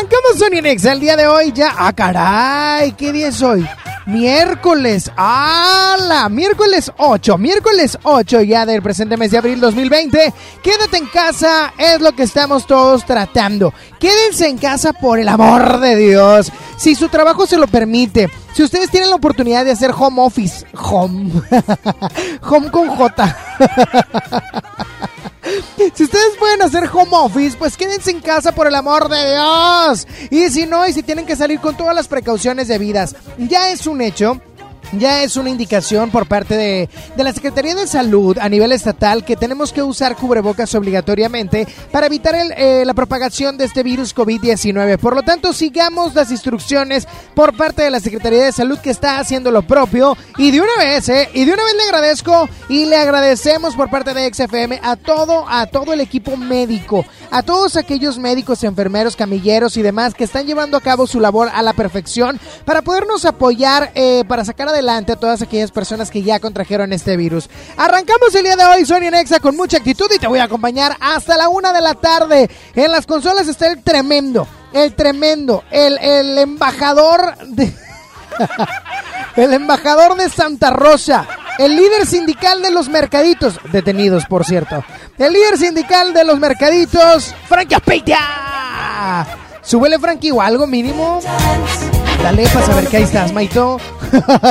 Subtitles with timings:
[0.00, 1.74] Arrancamos Sony Next el día de hoy ya.
[1.76, 3.68] Ah, caray, ¿qué día es hoy?
[4.06, 6.30] Miércoles, ¡ala!
[6.30, 10.32] Miércoles 8, miércoles 8 ya del presente mes de abril 2020.
[10.62, 13.74] Quédate en casa, es lo que estamos todos tratando.
[13.98, 16.50] Quédense en casa por el amor de Dios.
[16.78, 20.64] Si su trabajo se lo permite, si ustedes tienen la oportunidad de hacer home office,
[20.72, 21.30] home,
[22.48, 23.36] home con J.
[25.94, 30.06] Si ustedes pueden hacer home office, pues quédense en casa por el amor de Dios.
[30.30, 33.86] Y si no, y si tienen que salir con todas las precauciones debidas, ya es
[33.86, 34.40] un hecho.
[34.92, 39.24] Ya es una indicación por parte de, de, la Secretaría de Salud a nivel estatal
[39.24, 44.14] que tenemos que usar cubrebocas obligatoriamente para evitar el, eh, la propagación de este virus
[44.16, 44.98] COVID-19.
[44.98, 49.20] Por lo tanto, sigamos las instrucciones por parte de la Secretaría de Salud que está
[49.20, 50.16] haciendo lo propio.
[50.38, 53.90] Y de una vez, eh, y de una vez le agradezco y le agradecemos por
[53.90, 59.14] parte de XFM a todo, a todo el equipo médico, a todos aquellos médicos, enfermeros,
[59.14, 63.24] camilleros y demás que están llevando a cabo su labor a la perfección para podernos
[63.24, 67.50] apoyar, eh, para sacar adelante a todas aquellas personas que ya contrajeron este virus.
[67.76, 70.96] Arrancamos el día de hoy, Sony Nexa, con mucha actitud y te voy a acompañar
[71.00, 72.50] hasta la una de la tarde.
[72.74, 77.72] En las consolas está el tremendo, el tremendo, el, el embajador de...
[79.36, 81.28] el embajador de Santa Rosa.
[81.58, 84.82] El líder sindical de los mercaditos, detenidos por cierto.
[85.18, 89.26] El líder sindical de los mercaditos, Frankie Aspeitia.
[89.60, 91.20] Súbele, Frankie, o algo mínimo.
[92.22, 93.78] Dale para saber que ahí estás, Maito.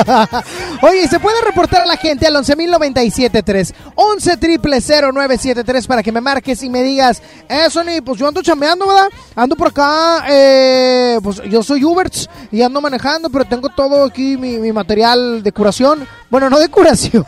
[0.82, 6.20] Oye, se puede reportar a la gente al 11.097.3, 11 triple 0973 para que me
[6.20, 9.08] marques y me digas, eh, Sony, pues yo ando chambeando, ¿verdad?
[9.36, 14.36] Ando por acá, eh, pues yo soy Uberts y ando manejando, pero tengo todo aquí,
[14.36, 16.08] mi material de curación.
[16.30, 17.26] Bueno, no de curación,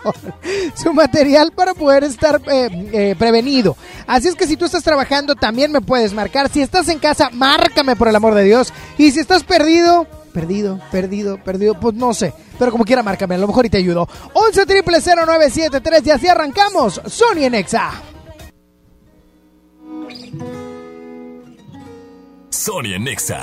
[0.76, 3.76] su material para poder estar eh, eh, prevenido.
[4.06, 6.48] Así es que si tú estás trabajando, también me puedes marcar.
[6.48, 8.72] Si estás en casa, márcame por el amor de Dios.
[8.96, 12.32] Y si estás perdido, perdido, perdido, perdido, pues no sé.
[12.60, 14.08] Pero como quiera, márcame, a lo mejor y te ayudo.
[14.34, 17.00] 11 triple 0973 y así arrancamos.
[17.06, 17.90] Sony en Exa.
[22.50, 23.42] Sony en Exa.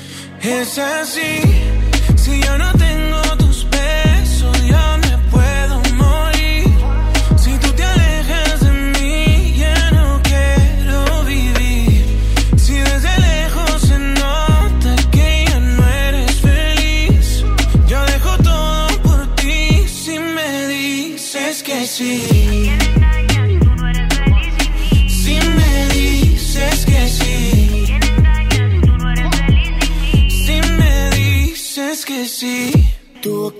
[0.43, 1.39] Es así,
[2.15, 3.00] si yo no tengo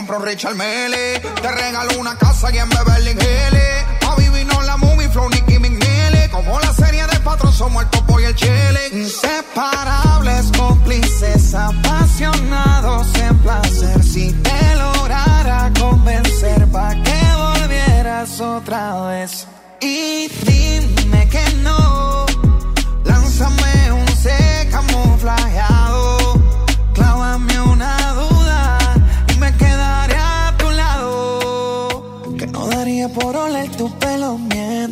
[0.00, 1.20] Compro Richard Mele.
[1.42, 4.08] Te regalo una casa y en Beverly Hills.
[4.08, 6.30] A vivir no la movie, flow, Nicky McNeely.
[6.30, 8.80] Como la serie de patrón, somos el topo y el chile.
[8.92, 14.02] Inseparables, cómplices, apasionados en placer.
[14.02, 19.46] Si te lograra convencer, pa' que volvieras otra vez.
[19.82, 22.24] Y dime que no,
[23.04, 26.18] lánzame un se camuflajeado,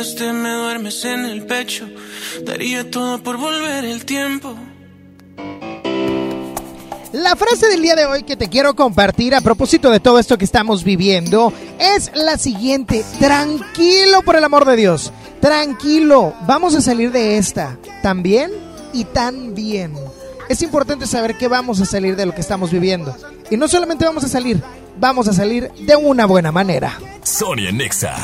[0.00, 1.86] Mientras te me duermes en el pecho,
[2.46, 4.54] daría todo por volver el tiempo.
[7.12, 10.38] La frase del día de hoy que te quiero compartir a propósito de todo esto
[10.38, 13.04] que estamos viviendo es la siguiente.
[13.18, 15.12] Tranquilo por el amor de Dios.
[15.40, 16.34] Tranquilo.
[16.46, 17.76] Vamos a salir de esta.
[18.02, 18.52] Tan bien
[18.94, 19.92] y tan bien.
[20.48, 23.14] Es importante saber que vamos a salir de lo que estamos viviendo.
[23.50, 24.62] Y no solamente vamos a salir,
[24.98, 26.98] vamos a salir de una buena manera.
[27.22, 28.16] Sonia Nexa.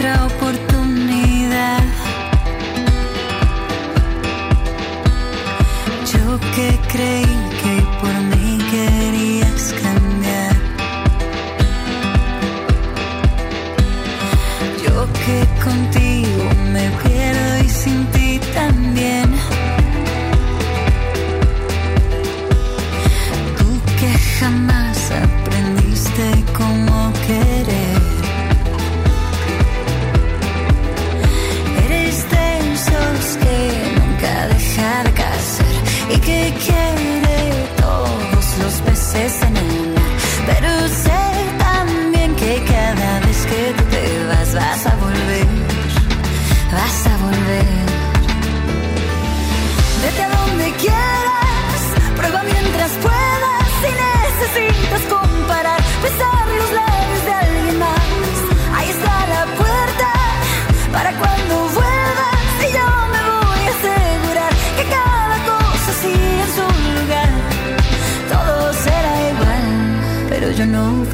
[0.00, 1.82] Otra oportunidad.
[6.10, 7.49] Yo que creí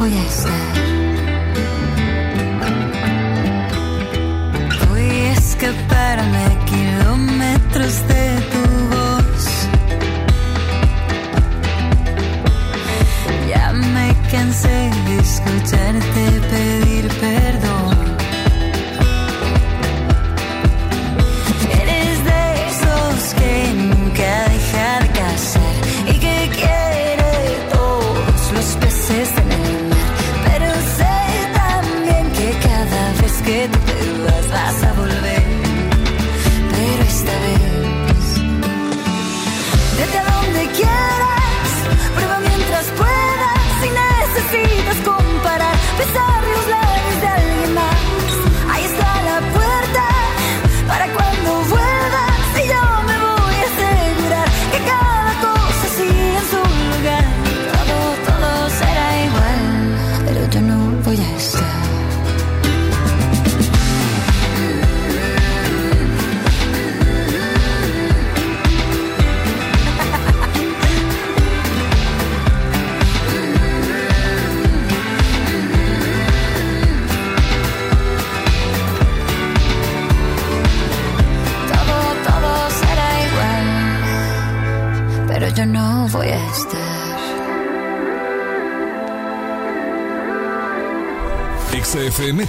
[0.09, 0.46] no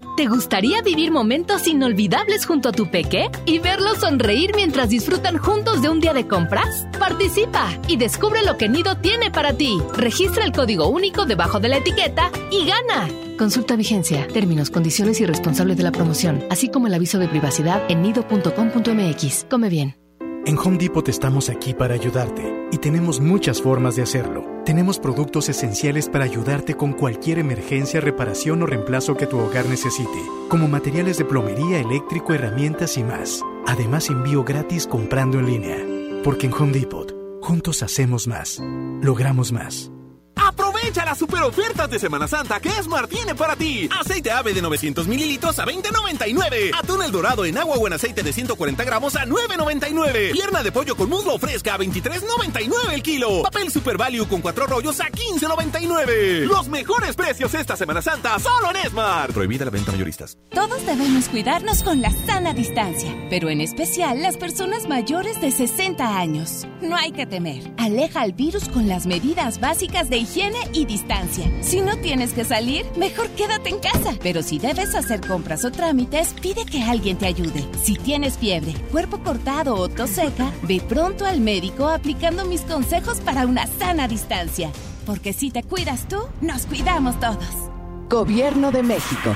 [0.17, 5.81] ¿Te gustaría vivir momentos inolvidables junto a tu peque y verlos sonreír mientras disfrutan juntos
[5.81, 6.85] de un día de compras?
[6.99, 9.81] Participa y descubre lo que Nido tiene para ti.
[9.95, 13.07] Registra el código único debajo de la etiqueta y gana.
[13.37, 17.81] Consulta vigencia, términos, condiciones y responsable de la promoción, así como el aviso de privacidad
[17.89, 19.45] en nido.com.mx.
[19.49, 20.00] Come bien.
[20.43, 24.43] En Home Depot estamos aquí para ayudarte y tenemos muchas formas de hacerlo.
[24.65, 30.19] Tenemos productos esenciales para ayudarte con cualquier emergencia, reparación o reemplazo que tu hogar necesite,
[30.49, 33.43] como materiales de plomería, eléctrico, herramientas y más.
[33.67, 35.77] Además, envío gratis comprando en línea.
[36.23, 38.59] Porque en Home Depot, juntos hacemos más,
[39.01, 39.91] logramos más.
[40.35, 43.89] Aprovecha las super ofertas de Semana Santa que Smart tiene para ti.
[43.99, 46.71] Aceite ave de 900 mililitros a 20.99.
[46.77, 50.31] Atún el dorado en agua o en aceite de 140 gramos a 9.99.
[50.31, 53.43] Pierna de pollo con muslo fresca a 23.99 el kilo.
[53.43, 56.45] Papel Super Value con cuatro rollos a 15.99.
[56.47, 59.33] Los mejores precios esta Semana Santa solo en Smart.
[59.33, 60.37] Prohibida la venta mayoristas.
[60.51, 66.17] Todos debemos cuidarnos con la sana distancia, pero en especial las personas mayores de 60
[66.17, 66.67] años.
[66.81, 67.71] No hay que temer.
[67.77, 71.51] Aleja al virus con las medidas básicas de higiene y distancia.
[71.61, 74.15] Si no tienes que salir, mejor quédate en casa.
[74.21, 77.67] Pero si debes hacer compras o trámites, pide que alguien te ayude.
[77.83, 83.19] Si tienes fiebre, cuerpo cortado o tos seca, ve pronto al médico aplicando mis consejos
[83.19, 84.71] para una sana distancia.
[85.05, 87.71] Porque si te cuidas tú, nos cuidamos todos.
[88.09, 89.35] Gobierno de México.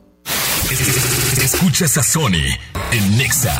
[0.71, 2.47] Escuchas a Sony
[2.93, 3.59] en Nexa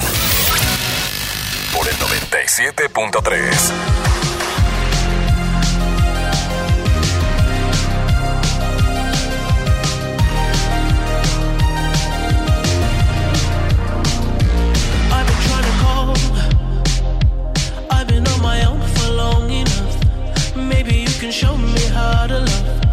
[1.74, 3.72] por el 97.3.
[15.12, 16.16] I've been trying to call.
[17.90, 20.56] I've been on my own for long enough.
[20.56, 22.91] Maybe you can show me how to love.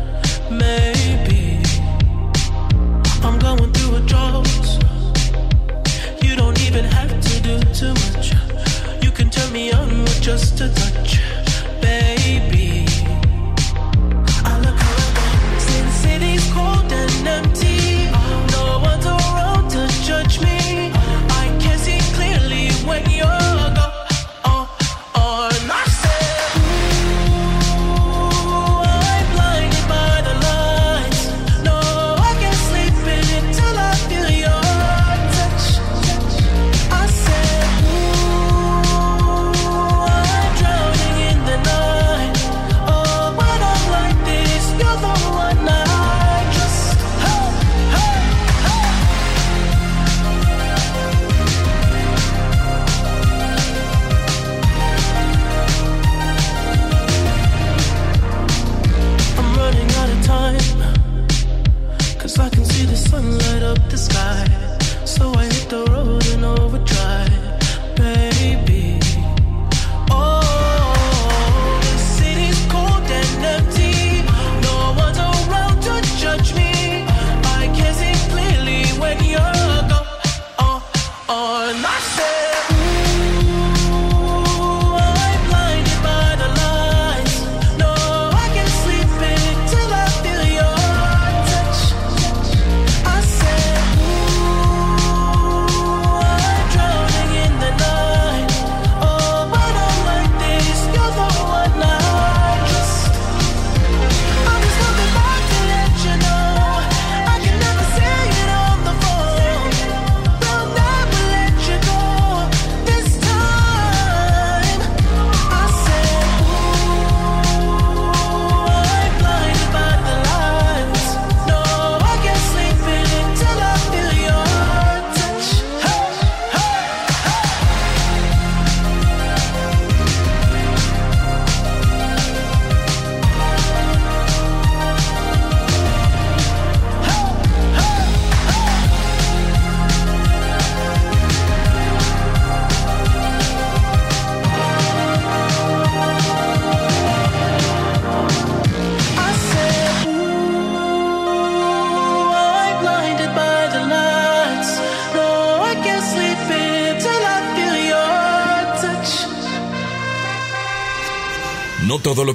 [7.78, 8.32] Too much.
[9.04, 11.20] You can turn me on with just a touch,
[11.80, 12.86] baby.
[14.44, 17.77] I look around, since city's cold and empty.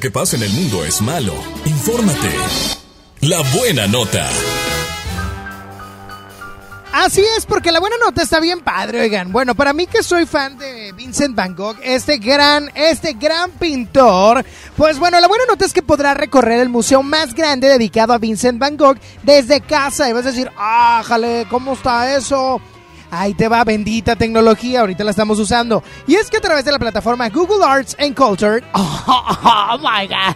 [0.03, 1.33] Que pasa en el mundo es malo.
[1.63, 2.29] Infórmate.
[3.21, 4.29] La buena nota.
[6.91, 9.31] Así es, porque la buena nota está bien padre, oigan.
[9.31, 14.45] Bueno, para mí que soy fan de Vincent Van Gogh, este gran, este gran pintor,
[14.75, 18.17] pues bueno, la buena nota es que podrá recorrer el museo más grande dedicado a
[18.17, 20.09] Vincent Van Gogh desde casa.
[20.09, 22.59] Y vas a decir, ájale, ¿cómo está eso?
[23.15, 25.83] Ahí te va, bendita tecnología, ahorita la estamos usando.
[26.07, 28.63] Y es que a través de la plataforma Google Arts and Culture...
[28.75, 30.35] Oh, my God.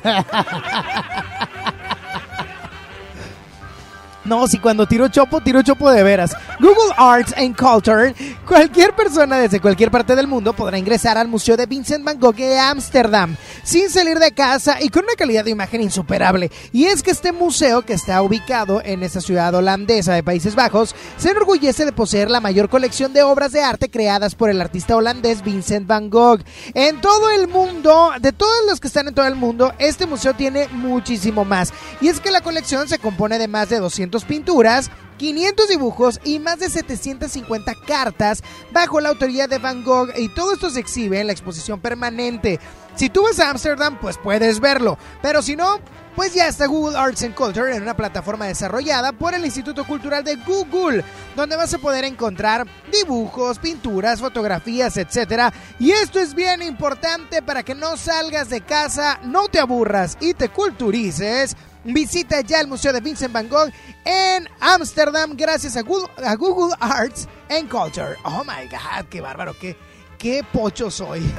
[4.26, 6.36] No, si cuando tiro chopo, tiro chopo de veras.
[6.60, 8.14] Google Arts and Culture,
[8.48, 12.38] cualquier persona desde cualquier parte del mundo podrá ingresar al Museo de Vincent Van Gogh
[12.38, 16.50] de Ámsterdam sin salir de casa y con una calidad de imagen insuperable.
[16.72, 20.96] Y es que este museo, que está ubicado en esta ciudad holandesa de Países Bajos,
[21.18, 24.96] se enorgullece de poseer la mayor colección de obras de arte creadas por el artista
[24.96, 26.42] holandés Vincent Van Gogh.
[26.74, 30.34] En todo el mundo, de todos los que están en todo el mundo, este museo
[30.34, 31.74] tiene muchísimo más.
[32.00, 36.40] Y es que la colección se compone de más de 200 pinturas, 500 dibujos y
[36.40, 41.20] más de 750 cartas bajo la autoría de Van Gogh y todo esto se exhibe
[41.20, 42.60] en la exposición permanente.
[42.98, 45.80] Si tú vas a Ámsterdam, pues puedes verlo, pero si no,
[46.16, 50.24] pues ya está Google Arts and Culture en una plataforma desarrollada por el Instituto Cultural
[50.24, 51.04] de Google,
[51.36, 55.54] donde vas a poder encontrar dibujos, pinturas, fotografías, etc.
[55.78, 60.34] Y esto es bien importante para que no salgas de casa, no te aburras y
[60.34, 61.56] te culturices.
[61.84, 63.70] Visita ya el Museo de Vincent Van Gogh
[64.04, 68.18] en Ámsterdam gracias a Google, a Google Arts and Culture.
[68.24, 69.78] Oh my God, qué bárbaro, qué,
[70.18, 71.22] qué pocho soy.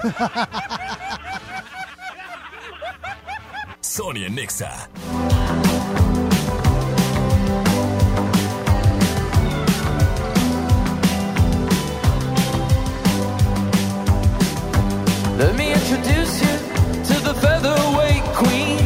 [3.81, 4.89] Sonia Nexa.
[15.39, 16.57] Let me introduce you
[17.09, 18.79] to the featherweight queen.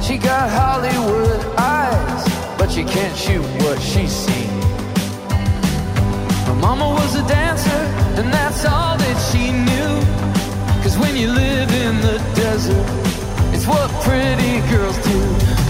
[0.00, 2.24] She got Hollywood eyes,
[2.56, 4.48] but she can't shoot what she's seen.
[6.46, 7.82] Her mama was a dancer,
[8.18, 10.82] and that's all that she knew.
[10.82, 13.21] Cause when you live in the desert,
[13.66, 15.18] what pretty girls do.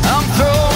[0.04, 0.71] I'm throwing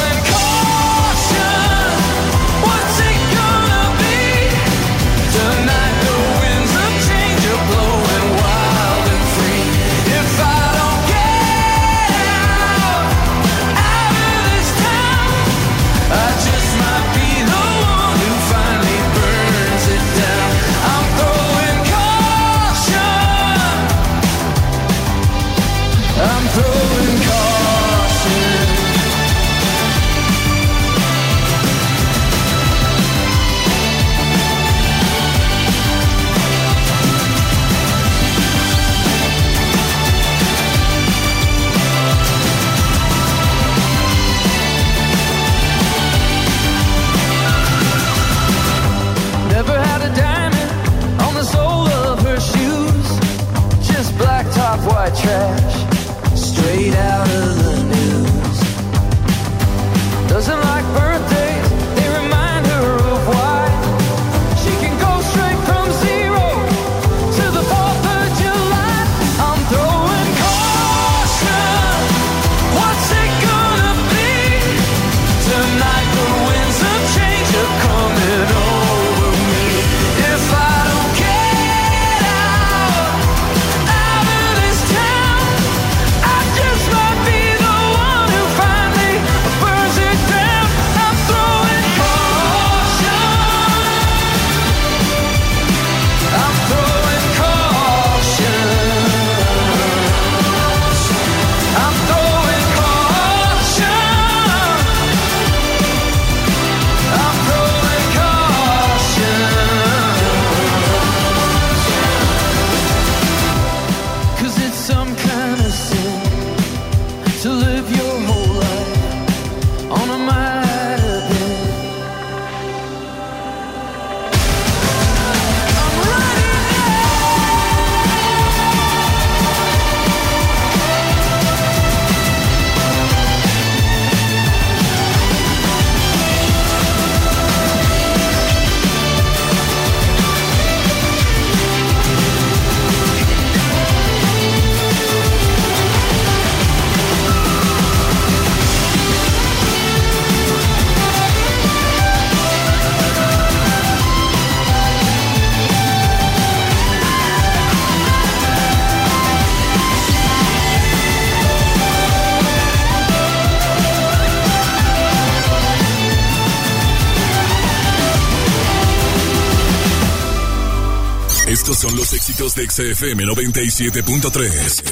[171.87, 174.83] son los éxitos de XFM 97.3.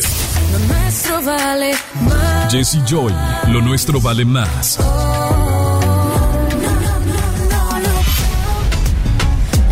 [0.52, 2.52] Lo nuestro vale más.
[2.52, 3.12] Jesse Joy,
[3.48, 4.78] lo nuestro vale más.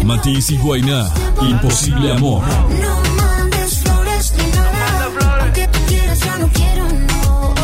[0.05, 2.43] Matiz y Guainá, imposible amor.
[2.45, 5.43] No mandes flores ni nada.
[5.43, 7.55] Aunque tú quieras, ya no quiero, no.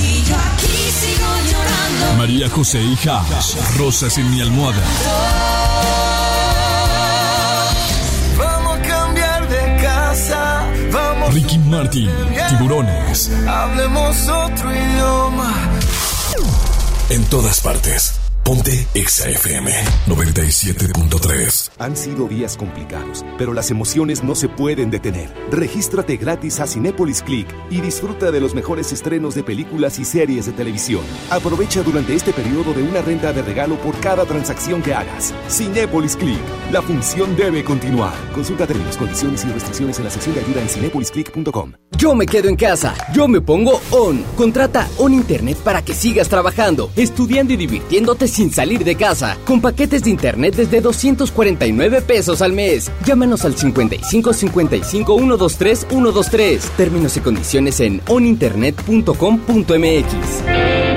[0.00, 2.16] Y yo aquí sigo llorando.
[2.16, 5.43] María José y Hash, rosas en mi almohada.
[11.34, 12.08] Ricky Martin,
[12.48, 13.28] tiburones.
[13.48, 15.52] Hablemos otro idioma.
[17.10, 18.23] En todas partes.
[18.44, 19.70] Ponte XFM
[20.06, 21.70] 97.3.
[21.78, 25.32] Han sido días complicados, pero las emociones no se pueden detener.
[25.50, 30.44] Regístrate gratis a Cinépolis Click y disfruta de los mejores estrenos de películas y series
[30.44, 31.00] de televisión.
[31.30, 35.32] Aprovecha durante este periodo de una renta de regalo por cada transacción que hagas.
[35.48, 36.38] Cinépolis Click.
[36.70, 38.12] La función debe continuar.
[38.34, 41.72] Consulta términos, condiciones y restricciones en la sección de ayuda en cinépolisclick.com.
[41.96, 42.94] Yo me quedo en casa.
[43.14, 44.22] Yo me pongo On.
[44.36, 49.38] Contrata On Internet para que sigas trabajando, estudiando y divirtiéndote sin salir de casa.
[49.44, 52.90] Con paquetes de Internet desde 249 pesos al mes.
[53.06, 56.70] Llámanos al 55 55 123 123.
[56.76, 60.93] Términos y condiciones en oninternet.com.mx.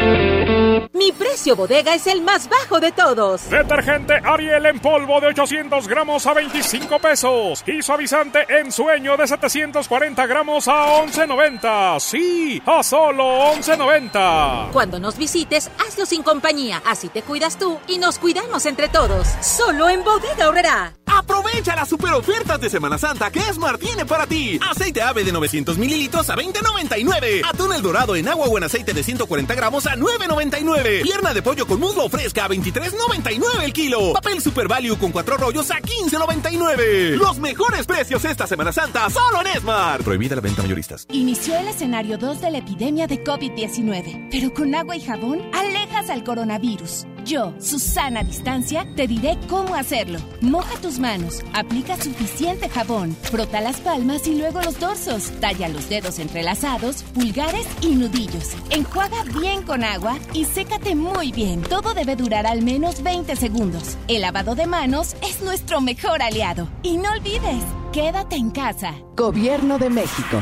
[1.08, 3.50] Mi precio bodega es el más bajo de todos.
[3.50, 7.63] Detergente Ariel en polvo de 800 gramos a 25 pesos.
[7.65, 12.02] Y suavizante en sueño de 740 gramos a 11.90.
[12.02, 14.72] Sí, a solo 11.90.
[14.74, 16.84] Cuando nos visites, hazlo sin compañía.
[16.86, 19.30] Así te cuidas tú y nos cuidamos entre todos.
[19.39, 20.93] Solo en Bodega Horrera.
[21.06, 24.60] Aprovecha las super ofertas de Semana Santa que Esmar tiene para ti.
[24.70, 27.41] Aceite ave de 900 mililitros a 20.99.
[27.43, 30.97] Atún el dorado en agua o en aceite de 140 gramos a 9.99.
[31.04, 34.14] Pierna de pollo con muslo fresca a 23.99 el kilo.
[34.14, 37.16] Papel Super Value con cuatro rollos a 15.99.
[37.16, 40.04] Los mejores precios esta Semana Santa solo en Esmar.
[40.04, 41.06] Prohibida la venta mayoristas.
[41.12, 46.10] Inició el escenario 2 de la epidemia de COVID-19, pero con agua y jabón alejas
[46.10, 47.06] al coronavirus.
[47.28, 50.18] Yo, Susana Distancia, te diré cómo hacerlo.
[50.40, 55.90] Moja tus manos, aplica suficiente jabón, frota las palmas y luego los dorsos, talla los
[55.90, 58.56] dedos entrelazados, pulgares y nudillos.
[58.70, 61.63] Enjuaga bien con agua y sécate muy bien.
[61.63, 63.98] Todo debe durar al menos 20 segundos.
[64.08, 66.70] El lavado de manos es nuestro mejor aliado.
[66.82, 67.62] Y no olvides,
[67.92, 68.94] quédate en casa.
[69.18, 70.42] Gobierno de México.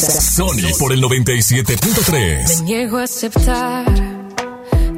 [0.00, 2.58] Sony por el 97.3.
[2.58, 4.05] Me niego a aceptar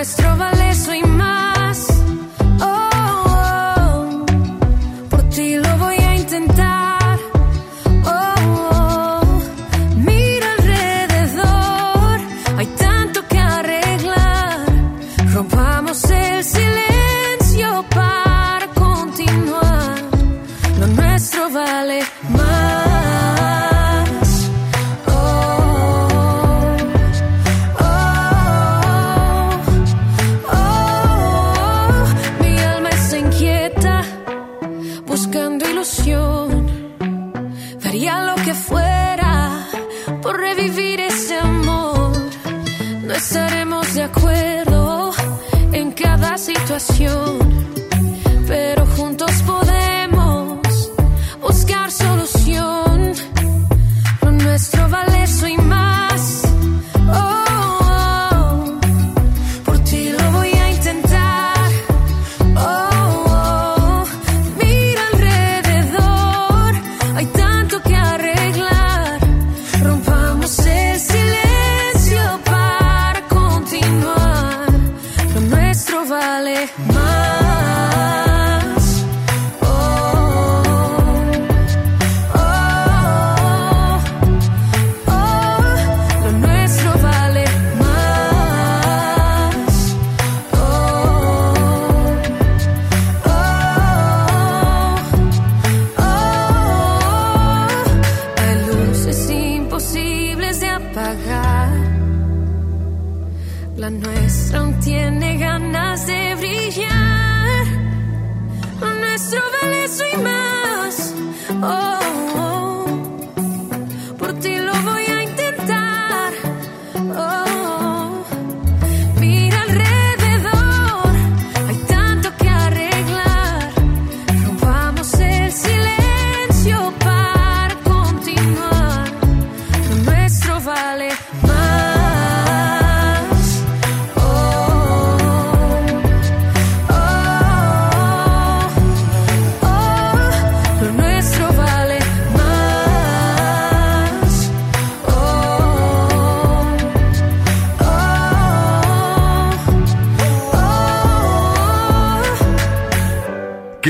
[0.00, 1.02] Lo nuestro vale eso y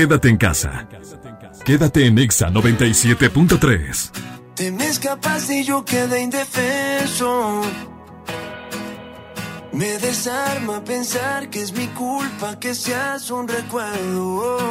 [0.01, 0.87] Quédate en casa.
[1.63, 4.11] Quédate en Exa 97.3.
[4.55, 7.61] Te me escapaste y yo quedé indefenso.
[9.73, 14.70] Me desarma pensar que es mi culpa que seas un recuerdo.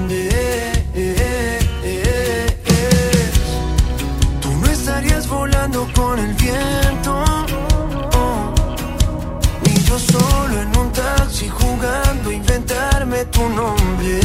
[13.31, 14.19] Tu nombre.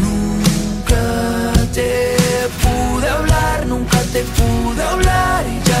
[0.00, 5.80] Nunca te pude hablar, nunca te pude hablar y ya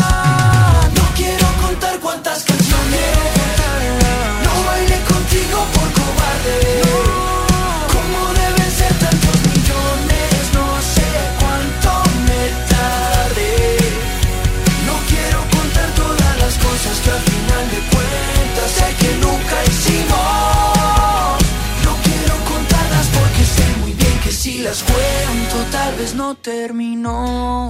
[1.81, 3.17] No quiero contar cuántas canciones
[4.43, 6.59] no bailé contigo por cobarde.
[7.93, 11.89] Como deben ser tantos millones, no sé cuánto
[12.27, 13.77] me tardé.
[14.85, 21.37] No quiero contar todas las cosas que al final de cuentas sé que nunca hicimos.
[21.85, 27.69] No quiero contarlas porque sé muy bien que si las cuento tal vez no terminó.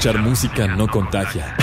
[0.00, 1.54] Escuchar música no contagia.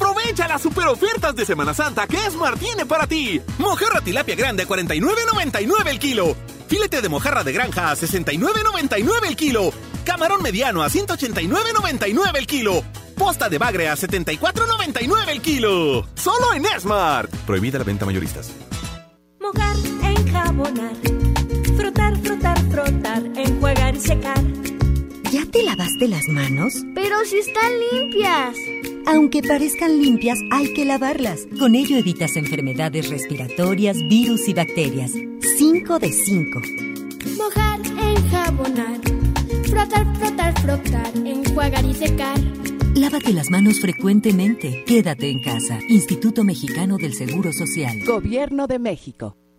[0.00, 3.38] Aprovecha las super ofertas de Semana Santa que Esmar tiene para ti.
[3.58, 6.34] Mojarra tilapia grande a 49.99 el kilo.
[6.68, 9.70] Filete de mojarra de granja a 69.99 el kilo.
[10.06, 12.82] Camarón mediano a 189.99 el kilo.
[13.14, 16.08] Posta de bagre a 74.99 el kilo.
[16.14, 17.30] Solo en Smart.
[17.46, 18.52] Prohibida la venta mayoristas.
[19.38, 20.94] Mojar, enjabonar,
[21.76, 24.42] frotar, frotar, frotar, enjuagar y secar.
[25.30, 26.72] ¿Ya te lavaste las manos?
[26.94, 28.56] Pero si están limpias.
[29.06, 31.46] Aunque parezcan limpias, hay que lavarlas.
[31.58, 35.12] Con ello evitas enfermedades respiratorias, virus y bacterias.
[35.58, 36.60] 5 de 5.
[37.36, 39.00] Mojar, enjabonar,
[39.64, 42.40] frotar, frotar, frotar, enjuagar y secar.
[42.94, 44.84] Lávate las manos frecuentemente.
[44.86, 45.78] Quédate en casa.
[45.88, 47.98] Instituto Mexicano del Seguro Social.
[48.04, 49.36] Gobierno de México.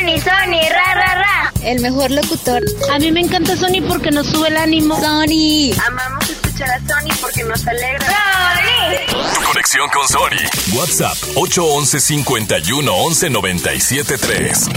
[0.00, 1.52] Sony, Sony, ra, ra, ra.
[1.62, 2.62] El mejor locutor.
[2.90, 4.98] A mí me encanta Sony porque nos sube el ánimo.
[4.98, 5.72] Sony.
[5.86, 8.06] Amamos escuchar a Sony porque nos alegra.
[8.06, 9.44] Sony.
[9.44, 10.78] Conexión con Sony.
[10.78, 14.68] WhatsApp 811 51 11 97 3.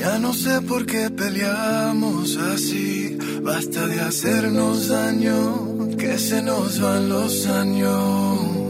[0.00, 3.18] Ya no sé por qué peleamos así.
[3.42, 8.69] Basta de hacernos daño, que se nos van los años.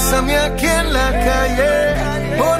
[0.00, 2.58] bésame aquí en la calle, por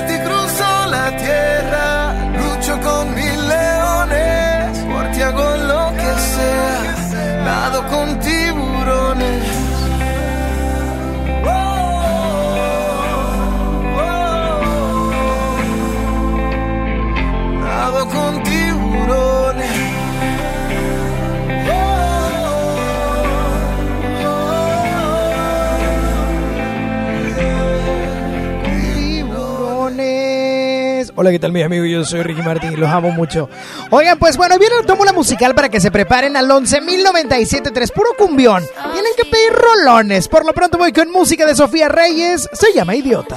[31.21, 31.87] Hola, ¿qué tal, mis amigos?
[31.87, 33.51] Yo soy Ricky Martín y los amo mucho.
[33.91, 38.15] Oigan, pues bueno, viene el tomo la musical para que se preparen al 11.097.3, puro
[38.17, 38.65] cumbión.
[38.95, 40.29] Tienen que pedir rolones.
[40.29, 42.49] Por lo pronto voy con música de Sofía Reyes.
[42.55, 43.37] Se llama Idiota.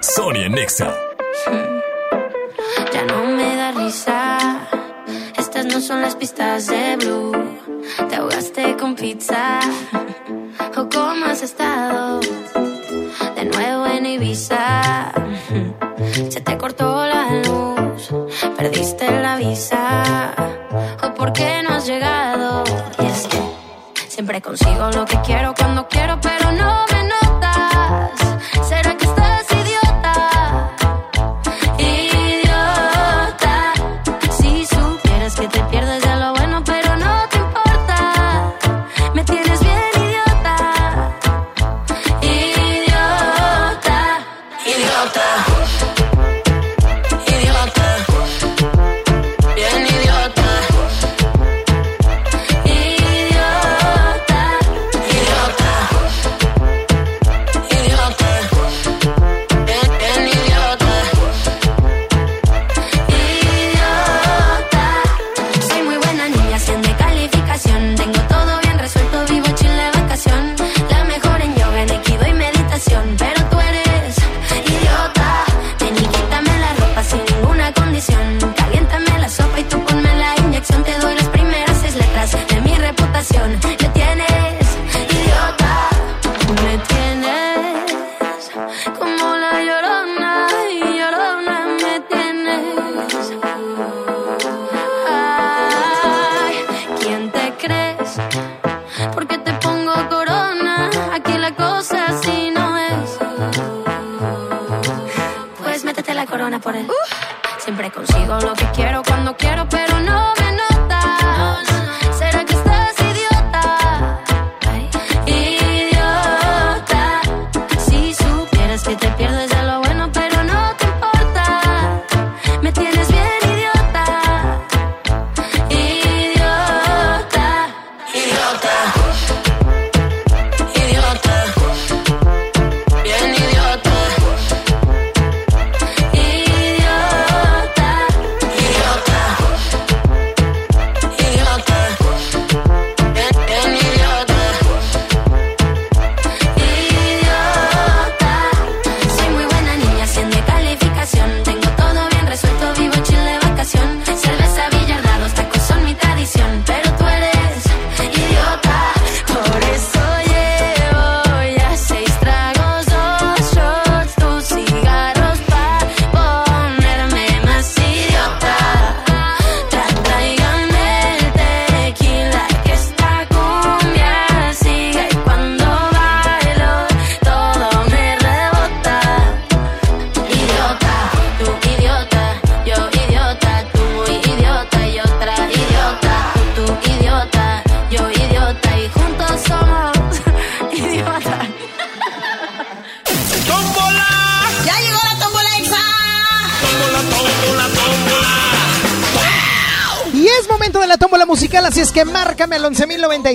[0.00, 0.90] Sonia Nexa.
[2.94, 4.38] Ya no me da risa.
[5.36, 7.32] Estas no son las pistas de Blue.
[8.08, 9.60] Te ahogaste con pizza.
[10.74, 12.20] ¿O cómo has estado?
[13.34, 15.25] De nuevo en Ibiza.
[16.16, 18.08] Se te cortó la luz.
[18.56, 20.32] Perdiste la visa.
[21.02, 22.64] ¿O por qué no has llegado?
[22.98, 26.95] Y siempre consigo lo que quiero cuando quiero, pero no me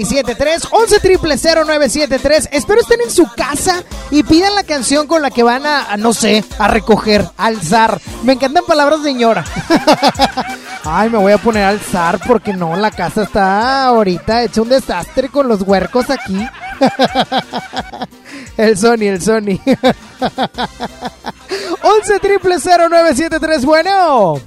[0.04, 2.50] 11.097.3, 11 triple 0973.
[2.52, 6.14] Espero estén en su casa y pidan la canción con la que van a, no
[6.14, 8.02] sé, a recoger, alzar.
[8.24, 9.44] Me encantan palabras señora.
[10.84, 15.30] Ay, me voy a poner alzar porque no, la casa está ahorita hecha un desastre
[15.30, 16.48] con los huercos aquí.
[18.58, 19.60] el Sony, el Sony.
[21.84, 24.40] 11 triple 0973, bueno.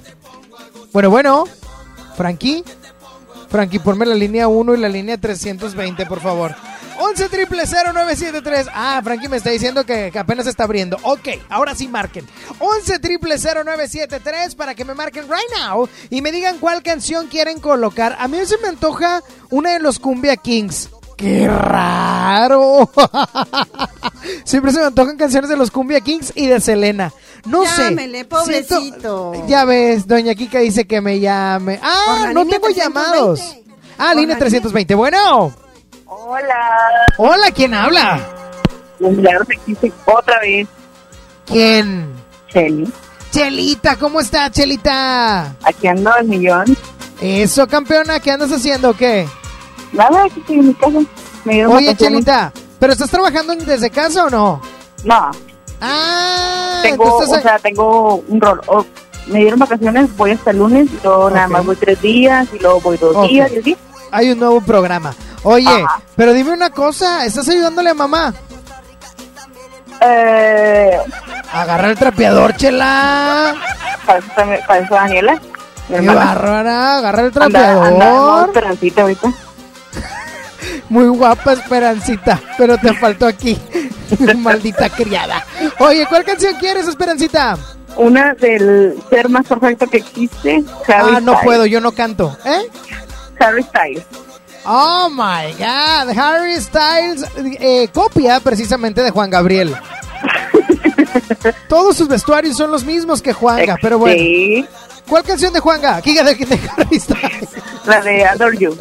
[0.91, 1.45] Bueno, bueno.
[2.15, 2.63] Frankie.
[3.55, 6.53] Frankie, ponme la línea 1 y la línea 320, por favor.
[6.99, 8.67] 11 triple 0973.
[8.73, 10.97] Ah, Frankie me está diciendo que, apenas está abriendo.
[11.03, 12.27] Ok, ahora sí marquen.
[12.59, 17.61] 11 triple 0973 para que me marquen right now y me digan cuál canción quieren
[17.61, 18.17] colocar.
[18.19, 20.89] A mí se me antoja una de los Cumbia Kings.
[21.15, 22.89] ¡Qué raro!
[24.43, 27.13] Siempre se me antojan canciones de los Cumbia Kings y de Selena.
[27.45, 28.25] No Llámele, sé.
[28.25, 28.79] pobrecito.
[29.33, 31.79] Siento- ya ves, doña Kika dice que me llame.
[31.81, 32.75] Ah, no tengo 320.
[32.81, 33.39] llamados.
[33.97, 34.95] Ah, Por línea la 320.
[34.95, 35.53] Bueno.
[36.05, 37.05] Hola.
[37.17, 38.19] Hola, ¿quién habla?
[38.99, 40.67] Milagros existe otra vez.
[41.45, 42.07] ¿Quién?
[42.51, 42.91] Cheli.
[43.31, 45.55] Chelita, ¿cómo está, Chelita?
[45.63, 46.77] Aquí ando el millón.
[47.21, 49.27] Eso, campeona, ¿qué andas haciendo o qué?
[49.93, 50.99] Nada, aquí estoy en mi casa.
[51.43, 51.95] Me dieron Oye.
[51.95, 54.61] Chelita, ¿pero estás trabajando desde casa o no?
[55.03, 55.31] No.
[55.81, 58.61] Ah, Tengo, entonces- o sea, tengo un rol.
[58.67, 58.85] o-
[59.27, 62.59] me dieron vacaciones, voy hasta el lunes, y luego nada más voy tres días, y
[62.59, 63.77] luego voy dos días, y así.
[64.11, 65.13] Hay un nuevo programa.
[65.43, 65.99] Oye, Ajá.
[66.15, 68.33] pero dime una cosa, ¿estás ayudándole a mamá?
[70.01, 70.97] Eh,
[71.53, 73.55] Agarra el trapeador, chela.
[74.05, 74.27] para eso,
[74.67, 75.41] para eso Daniela.
[75.89, 78.47] mi Qué bárbara, agarra el Anda- anda trapeador.
[78.49, 79.33] esperancita ahorita.
[80.89, 83.57] Muy guapa, Esperancita, pero te faltó aquí.
[84.37, 85.43] Maldita criada.
[85.79, 87.57] Oye, ¿cuál canción quieres, Esperancita?
[87.97, 91.39] Una del ser más perfecto que existe, Harry Ah, no Styles.
[91.43, 92.37] puedo, yo no canto.
[92.45, 92.69] ¿Eh?
[93.39, 94.03] Harry Styles.
[94.65, 97.25] Oh my God, Harry Styles,
[97.59, 99.75] eh, copia precisamente de Juan Gabriel.
[101.69, 104.17] Todos sus vestuarios son los mismos que Juanga, pero bueno.
[104.19, 104.65] Sí.
[105.07, 106.01] ¿Cuál canción de Juanga?
[106.01, 107.49] ¿Qué de, de Harry Styles?
[107.85, 108.75] La de Adore You.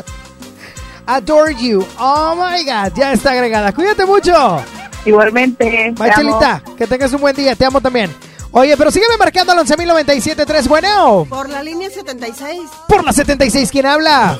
[1.06, 1.86] Adore You.
[1.98, 3.72] Oh my God, ya está agregada.
[3.72, 4.62] Cuídate mucho.
[5.04, 5.92] Igualmente.
[5.96, 6.38] Bye, te amo.
[6.40, 6.62] Chelita.
[6.76, 7.54] Que tengas un buen día.
[7.54, 8.14] Te amo también.
[8.52, 10.68] Oye, pero sígueme marcando al 11.097.3.
[10.68, 12.60] Bueno, Por la línea 76.
[12.88, 14.38] por la 76, ¿quién habla?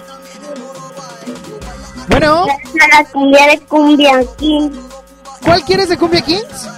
[2.08, 2.46] Bueno,
[2.90, 4.70] la cumbia de Cumbia King.
[5.44, 6.68] ¿cuál quieres de Cumbia Kings?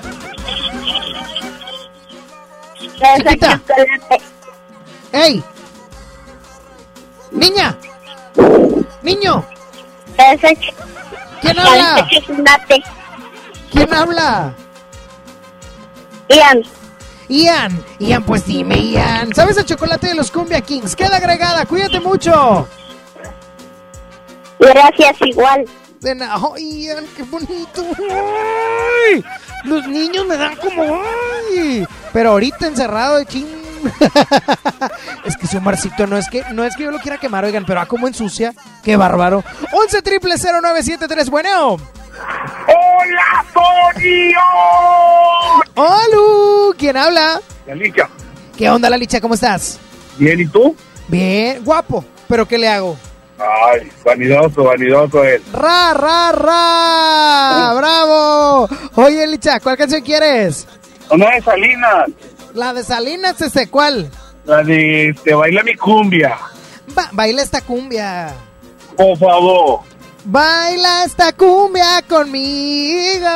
[2.78, 3.60] Chiquita.
[5.12, 5.42] ¡Ey!
[7.32, 7.76] ¡Niña!
[9.02, 9.44] ¡Niño!
[11.40, 12.08] ¿Quién habla?
[13.72, 14.54] ¿Quién habla?
[16.28, 16.62] Ian.
[17.28, 17.84] Ian.
[17.98, 19.34] Ian, pues dime, Ian.
[19.34, 20.96] ¿Sabes el chocolate de los Cumbia Kings?
[20.96, 21.66] Queda agregada.
[21.66, 22.66] Cuídate mucho.
[24.58, 25.64] Gracias, igual.
[26.00, 27.84] De na- oh, Ian, qué bonito.
[27.98, 29.24] Ay,
[29.64, 30.82] los niños me dan como.
[31.52, 31.86] ay.
[32.12, 33.46] Pero ahorita encerrado de ching.
[35.24, 37.64] es que ese Omarcito no es que no es que yo lo quiera quemar, oigan,
[37.66, 38.54] pero a como ensucia.
[38.82, 39.44] Qué bárbaro.
[39.72, 41.76] 11 triple 0973, bueno.
[42.68, 44.38] ¡Hola, Tonio!
[45.74, 46.76] ¡Hola!
[46.78, 47.40] ¿Quién habla?
[47.66, 48.08] La Licha.
[48.56, 49.20] ¿Qué onda, la licha?
[49.20, 49.78] ¿Cómo estás?
[50.16, 50.74] Bien, ¿y tú?
[51.08, 52.04] Bien, guapo.
[52.26, 52.96] ¿Pero qué le hago?
[53.38, 55.42] Ay, vanidoso, vanidoso él.
[55.52, 57.74] ¡Ra, ra, ra!
[57.76, 58.68] ¡Bravo!
[58.94, 60.66] Oye, Licha, ¿cuál canción quieres?
[61.10, 62.06] Una de Salinas,
[62.56, 64.10] La de Salinas, ¿este cuál?
[64.46, 66.38] la de este, Baila mi cumbia.
[66.94, 68.32] Ba- baila esta cumbia.
[68.96, 69.80] Por favor.
[70.24, 73.28] Baila esta cumbia conmigo.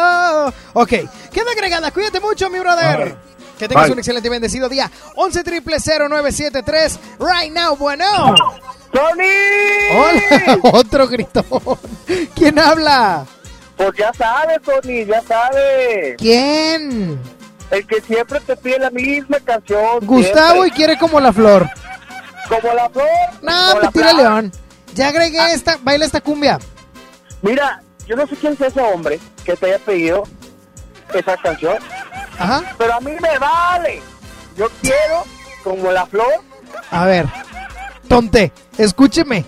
[0.72, 0.88] Ok,
[1.32, 1.90] queda agregada.
[1.90, 3.14] Cuídate mucho, mi brother.
[3.58, 3.92] Que tengas Bye.
[3.92, 4.90] un excelente y bendecido día.
[5.16, 6.98] 11 triple 0973.
[7.18, 8.34] Right now, bueno.
[8.90, 9.26] ¡Tony!
[9.96, 11.44] Hola, otro gritón.
[12.34, 13.26] ¿Quién habla?
[13.76, 16.16] Pues ya sabes, Tony, ya sabes.
[16.16, 17.20] ¿Quién?
[17.70, 20.04] El que siempre te pide la misma canción.
[20.04, 21.68] Gustavo y quiere como la flor.
[22.48, 23.06] Como la flor.
[23.42, 24.22] No, como me la tira flor.
[24.22, 24.52] león.
[24.94, 26.58] Ya agregué esta, baila esta cumbia.
[27.42, 30.24] Mira, yo no sé quién es ese hombre que te haya pedido
[31.14, 31.76] esa canción,
[32.38, 32.62] Ajá.
[32.76, 34.02] pero a mí me vale.
[34.56, 35.24] Yo quiero
[35.62, 36.32] como la flor.
[36.90, 37.26] A ver,
[38.08, 39.44] tonte, escúcheme.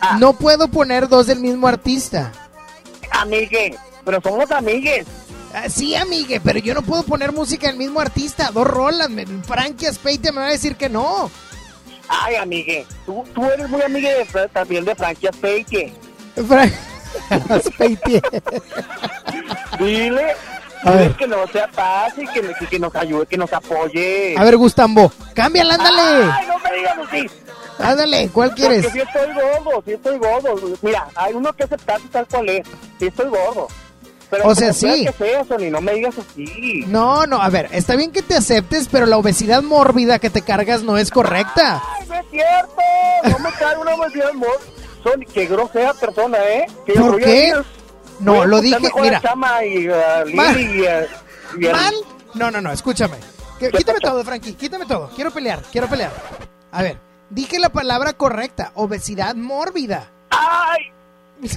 [0.00, 0.16] Ah.
[0.20, 2.30] No puedo poner dos del mismo artista.
[3.10, 5.06] Amigue, pero somos amigues.
[5.58, 8.50] Ah, sí, amigue, pero yo no puedo poner música del mismo artista.
[8.52, 9.08] Dos rolas.
[9.08, 11.30] me- Frankie Aspeite me va a decir que no.
[12.08, 15.94] Ay, amigue, tú, tú eres muy amiga de, también de Francia Fake.
[16.46, 16.70] Fra-
[17.56, 18.20] Aspeite.
[19.78, 20.34] Dile,
[20.84, 21.16] A dile ver.
[21.16, 24.34] que no sea fácil, que, que, que nos ayude, que nos apoye.
[24.36, 26.30] A ver, Gustambo, cámbiala, ándale.
[26.32, 27.26] Ay, no me digas así.
[27.78, 28.84] Ándale, ¿cuál quieres?
[28.84, 30.76] Porque si estoy gordo, si estoy gordo.
[30.82, 32.66] Mira, hay uno que aceptarte tal cual es.
[32.98, 33.68] Si estoy gordo.
[34.30, 35.06] Pero O sea, sí.
[35.06, 36.84] que no me digas así.
[36.86, 40.42] No, no, a ver, está bien que te aceptes, pero la obesidad mórbida que te
[40.42, 41.82] cargas no es correcta.
[42.00, 42.82] ¡Ay, no es cierto!
[43.30, 44.58] No me cae una obesidad amor.
[45.02, 46.66] Sony, qué grosera persona, ¿eh?
[46.84, 47.54] Que ¿Por qué?
[48.18, 49.20] No, lo escuchar dije, mira.
[49.64, 50.60] Y Mal.
[50.60, 50.84] y
[51.56, 51.94] y ¿Mal?
[52.34, 53.16] No, no, no, escúchame.
[53.58, 55.10] Quítame todo, Frankie, quítame todo.
[55.14, 56.12] Quiero pelear, quiero pelear.
[56.72, 56.98] A ver,
[57.30, 60.10] dije la palabra correcta, obesidad mórbida.
[60.30, 60.92] ¡Ay!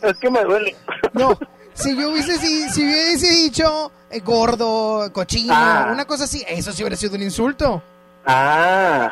[0.00, 0.76] Es que me duele.
[1.12, 1.36] No,
[1.80, 5.88] si yo hubiese, si, si hubiese dicho eh, gordo, cochino, Ah.
[5.92, 7.82] una cosa así, eso sí hubiera sido un insulto.
[8.26, 9.10] Ah.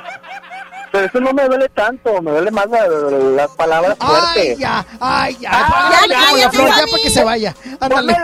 [0.92, 4.36] Pero eso no me duele tanto, me duele más la- la- las palabras fuertes.
[4.36, 5.50] Ay, ya, ay, ya.
[5.52, 7.54] Ah, ya, la ya, flor, ya, ya para que se vaya.
[7.80, 8.16] Ándale.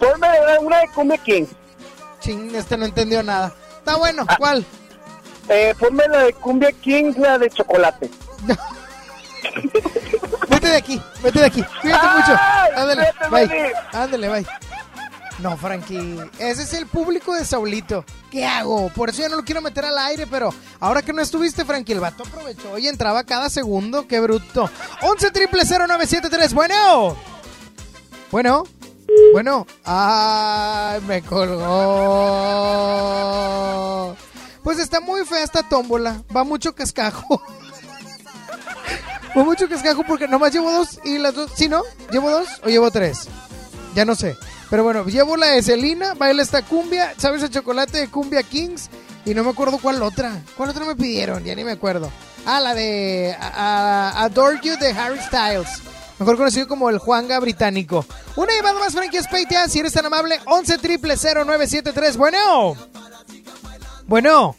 [0.00, 0.28] Ponme
[0.60, 1.44] una de Cumbia King.
[2.20, 3.52] Ching, este no entendió nada.
[3.78, 4.36] Está bueno, Ah.
[4.38, 4.64] ¿cuál?
[5.48, 8.10] Eh, ponme la de Cumbia King, la de chocolate.
[10.62, 11.64] Vete de aquí, vete de aquí.
[11.80, 12.38] Cuídate mucho.
[12.76, 13.72] Ándale, bye.
[13.92, 14.46] Ándale, bye.
[15.40, 18.04] No, Frankie, ese es el público de Saulito.
[18.30, 18.88] ¿Qué hago?
[18.90, 21.94] Por eso ya no lo quiero meter al aire, pero ahora que no estuviste, Frankie,
[21.94, 24.06] el vato aprovechó y entraba cada segundo.
[24.06, 24.70] ¡Qué bruto!
[25.00, 26.54] 11 triple 0973.
[26.54, 27.16] Bueno.
[28.30, 28.62] Bueno.
[29.32, 29.66] Bueno.
[29.84, 31.58] Ay, me colgó.
[34.62, 36.22] Pues está muy fea esta tómbola.
[36.34, 37.42] Va mucho cascajo.
[39.36, 41.50] Va mucho cascajo porque nomás llevo dos y las dos.
[41.56, 41.82] ¿Sí, no?
[42.10, 43.28] ¿Llevo dos o llevo tres?
[43.94, 44.36] Ya no sé.
[44.70, 48.88] Pero bueno, llevo la de Celina, baila esta cumbia, sabes el chocolate de Cumbia Kings
[49.26, 50.42] y no me acuerdo cuál otra.
[50.56, 51.44] ¿Cuál otra me pidieron?
[51.44, 52.10] Ya ni me acuerdo.
[52.46, 55.68] Ah, la de a- a- Adore You de Harry Styles.
[56.18, 58.04] Mejor conocido como el Juanga británico.
[58.36, 60.40] Una llamada más, Frankie Speitia, si eres tan amable.
[60.46, 62.16] 11 triple 0973.
[62.16, 62.76] Bueno.
[64.06, 64.56] Bueno.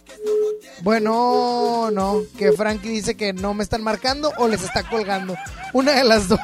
[0.81, 2.21] Bueno, no.
[2.37, 5.35] Que Frankie dice que no me están marcando o les está colgando.
[5.73, 6.39] Una de las dos.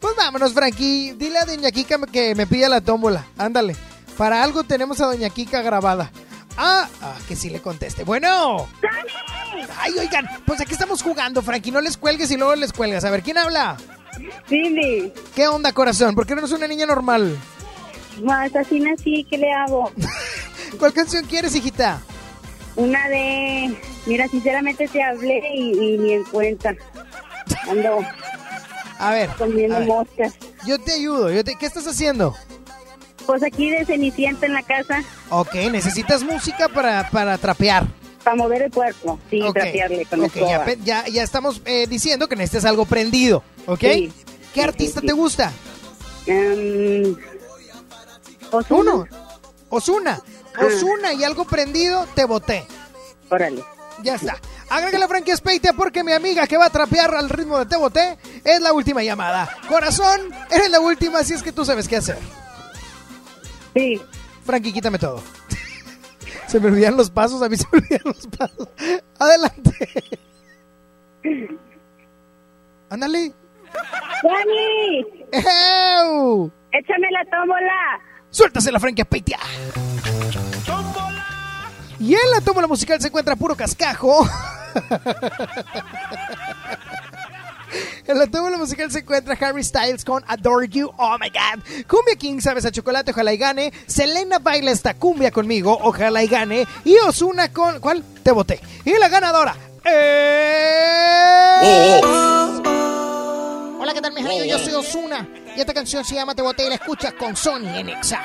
[0.00, 1.12] Pues vámonos, Frankie.
[1.12, 3.26] Dile a Doña Kika que me pida la tómbola.
[3.38, 3.76] Ándale.
[4.16, 6.10] Para algo tenemos a Doña Kika grabada.
[6.56, 8.04] Ah, ah, que sí le conteste.
[8.04, 8.68] Bueno.
[9.78, 11.70] Ay, oigan, pues aquí estamos jugando, Frankie.
[11.70, 13.04] No les cuelgues y luego les cuelgas.
[13.04, 13.76] A ver, ¿quién habla?
[14.48, 15.12] Cindy.
[15.34, 16.14] ¿Qué onda, corazón?
[16.14, 17.38] ¿Por qué no eres una niña normal?
[18.22, 19.90] Más así nací, ¿qué le hago?
[20.78, 22.00] ¿Cuál canción quieres, hijita?
[22.76, 23.76] Una de...
[24.06, 26.74] Mira, sinceramente te hablé y, y ni en cuenta.
[27.70, 28.00] Ando
[28.98, 29.30] A ver.
[29.38, 29.88] comiendo a ver.
[29.88, 30.34] moscas.
[30.66, 31.30] Yo te ayudo.
[31.30, 31.54] Yo te...
[31.56, 32.34] ¿Qué estás haciendo?
[33.26, 37.86] Pues aquí de Cenicienta en la casa, Ok, necesitas música para, para trapear.
[38.24, 39.20] para mover el cuerpo.
[39.30, 43.44] Sí, Ok, trapearle con ok, ya, ya, ya estamos eh, diciendo que necesitas algo prendido,
[43.66, 43.78] ¿ok?
[43.80, 44.12] Sí.
[44.52, 45.52] ¿Qué artista te gusta?
[46.26, 47.14] Em,
[48.50, 48.80] Ozuna.
[48.80, 49.06] Uno.
[49.68, 50.20] Osuna.
[50.58, 52.66] Osuna y algo prendido, te boté.
[53.30, 53.62] Órale.
[54.02, 54.36] Ya está.
[54.68, 57.76] Agrégale a Frankie Speitia porque mi amiga que va a trapear al ritmo de Te
[57.76, 59.48] Boté es la última llamada.
[59.68, 62.18] Corazón, eres la última, así es que tú sabes qué hacer.
[63.74, 64.00] Sí.
[64.44, 65.22] Frankie, quítame todo.
[66.46, 68.68] se me olvidan los pasos, a mí se me olvidan los pasos.
[69.18, 69.88] Adelante.
[72.88, 73.32] Ándale.
[74.22, 75.06] ¡Dani!
[75.32, 76.50] ¡Ew!
[76.72, 78.00] ¡Échame la tómbola!
[78.32, 79.38] Suéltase la Frankie Speitia.
[82.00, 84.26] Y en la tómbola musical se encuentra puro cascajo.
[88.06, 91.62] En la tómbola musical se encuentra Harry Styles con Adore You, oh my god.
[91.86, 93.72] Cumbia King, sabes a chocolate, ojalá y gane.
[93.86, 96.66] Selena baila esta cumbia conmigo, ojalá y gane.
[96.84, 98.02] Y Osuna con, ¿cuál?
[98.22, 98.60] Te voté.
[98.84, 99.54] Y la ganadora
[99.84, 102.02] es...
[103.80, 104.46] Hola, ¿qué tal, mis amigos?
[104.48, 105.28] Yo soy Osuna.
[105.54, 108.22] Y esta canción se llama Te boté y la escuchas con Sony en Exa.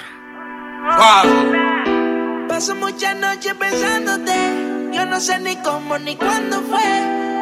[2.48, 4.34] Paso muchas noches pensándote.
[4.94, 6.82] Yo no sé ni cómo ni cuándo fue.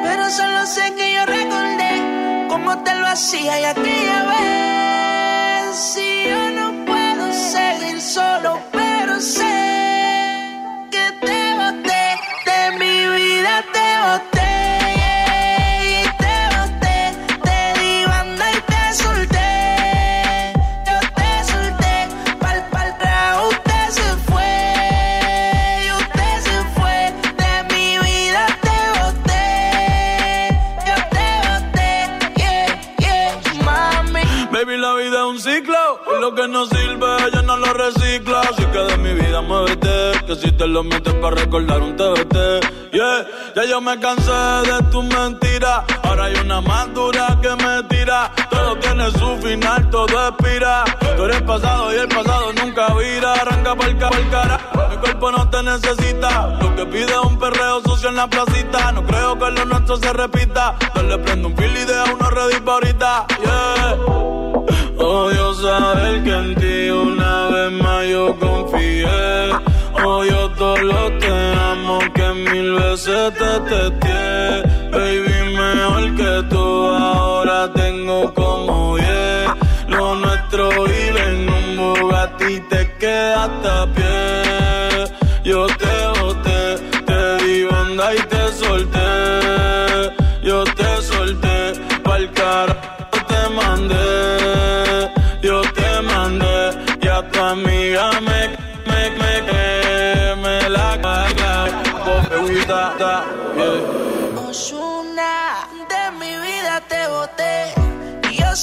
[0.03, 5.75] Pero solo sé que yo recordé cómo te lo hacía y aquella vez.
[5.75, 8.59] Si yo no puedo seguir solo,
[36.47, 38.37] no sirve yo no lo reciclo.
[38.37, 42.91] Así que de mi vida muévete, que si te lo metes para recordar un TBT.
[42.91, 45.83] Yeah, ya yo me cansé de tus mentiras.
[46.03, 48.31] Ahora hay una más dura que me tira.
[48.49, 50.83] Todo tiene su final, todo expira.
[51.17, 53.33] Tú eres pasado y el pasado nunca vira.
[53.33, 54.59] Arranca pa'l pa'l cara.
[54.89, 56.57] Mi cuerpo no te necesita.
[56.61, 58.91] Lo que pide es un perreo sucio en la placita.
[58.91, 60.75] No creo que lo nuestro se repita.
[60.95, 63.25] Yo le prendo un fil y deja uno ready pa' ahorita.
[63.43, 64.24] Yeah.
[64.97, 69.51] Odio saber que en ti una vez más yo confié.
[70.05, 71.33] Odio todo lo te
[71.71, 74.63] amo que mil veces te testé.
[74.91, 79.49] Baby, mejor que tú ahora tengo como diez.
[79.87, 84.15] Lo nuestro vive en un Bugatti te quedaste a pie.
[85.43, 85.84] Yo te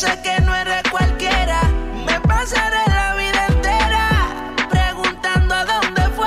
[0.02, 1.60] que no eres cualquiera.
[2.04, 4.08] Me pasaré la vida entera
[4.68, 6.26] preguntando a dónde fue.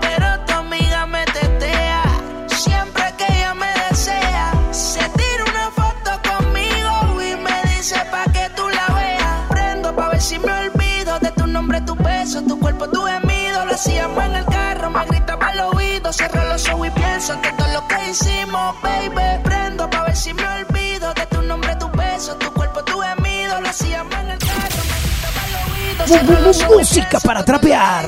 [0.00, 2.02] Pero tu amiga me tetea.
[2.48, 8.50] Siempre que ella me desea, se tira una foto conmigo y me dice pa' que
[8.56, 9.48] tú la veas.
[9.48, 13.64] Prendo pa' ver si me olvido de tu nombre, tu beso, tu cuerpo, tu gemido.
[13.64, 16.12] Lo hacíamos en el carro, me gritaba al oído.
[16.12, 19.40] Cierro los ojos y pienso en todo lo que hicimos, baby.
[19.44, 22.67] Prendo pa' ver si me olvido de tu nombre, tu beso, tu cuerpo,
[26.68, 28.06] Música para trapear.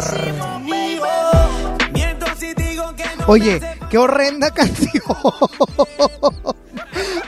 [3.27, 5.03] Oye, qué horrenda canción.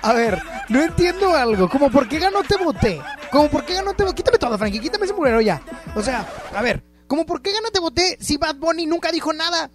[0.03, 1.69] A ver, no entiendo algo.
[1.69, 3.01] Como por qué ganó te boté.
[3.31, 4.05] Como por qué ganó te.
[4.15, 4.81] Quítame todo, Frankie.
[4.81, 5.61] Quítame ese mugrero ya.
[5.95, 6.85] O sea, a ver.
[7.07, 9.71] Como por qué ganó te boté si Bad Bunny nunca dijo nada.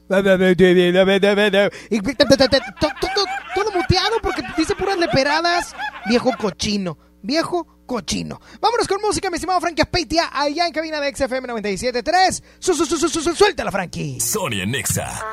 [1.89, 5.75] Y to- to- to- todo muteado porque dice puras leperadas.
[6.07, 6.97] Viejo cochino.
[7.21, 8.39] Viejo cochino.
[8.61, 12.43] Vámonos con música, mi estimado Frankie Aspeitia, allá en cabina de XFM 97.3.
[12.59, 14.19] Su, su, su, su, su, su- suéltala, Frankie.
[14.19, 15.25] Sonia Nexa.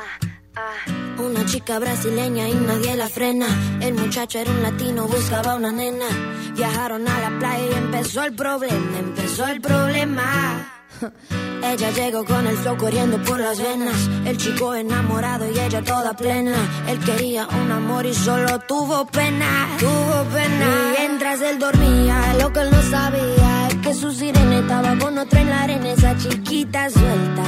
[1.19, 3.47] Una chica brasileña y nadie la frena.
[3.81, 6.07] El muchacho era un latino, buscaba una nena.
[6.55, 10.84] Viajaron a la playa y empezó el problema, empezó el problema.
[11.63, 13.97] Ella llegó con el flow corriendo por las venas.
[14.27, 16.57] El chico enamorado y ella toda plena.
[16.89, 19.69] Él quería un amor y solo tuvo pena.
[19.79, 20.67] Tuvo pena.
[20.67, 25.19] Y mientras él dormía, lo que él no sabía es que su sirena estaba con
[25.19, 25.91] otro en la arena.
[25.91, 27.45] Esa chiquita suelta.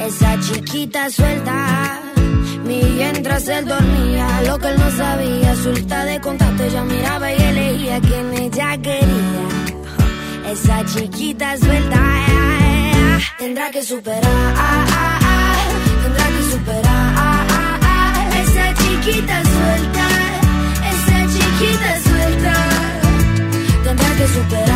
[0.00, 2.00] Esa chiquita suelta.
[2.64, 8.00] Mientras él dormía, lo que él no sabía, suelta de contacto, ella miraba y elegía
[8.00, 9.75] quien ella quería.
[10.52, 12.00] Esa chiquita suelta,
[13.38, 14.22] tendrá que superar,
[16.02, 17.46] tendrá que superar,
[18.42, 20.06] esa chiquita suelta,
[20.92, 22.54] esa chiquita suelta,
[23.84, 24.75] tendrá que superar,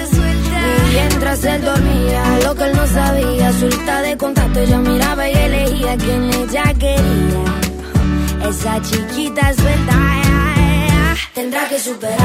[0.93, 5.97] mientras él dormía, lo que él no sabía, suelta de contacto, ella miraba y elegía
[5.97, 7.43] quien ella quería.
[8.49, 9.53] Esa chiquita ah,
[9.89, 12.17] ah, Tendrá que superar,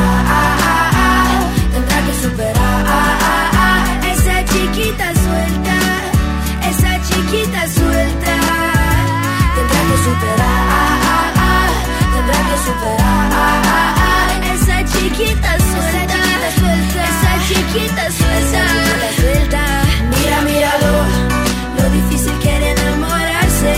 [1.72, 5.76] tendrá que superar, esa chiquita suelta,
[6.70, 8.34] esa chiquita suelta,
[9.57, 11.32] tendrá que superar,
[12.14, 16.16] tendrá que superar, esa chiquita suelta,
[17.47, 19.63] chiquita suelta, chiquita suelta,
[20.11, 20.95] mira, míralo,
[21.79, 23.75] lo difícil que era enamorarse,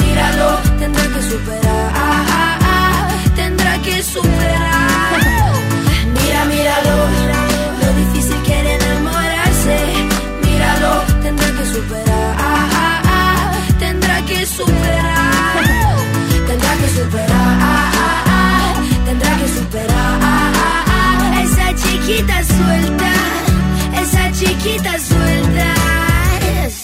[0.00, 0.48] míralo,
[0.78, 4.75] tendrá que superar, ah, ah, ah, tendrá que superar,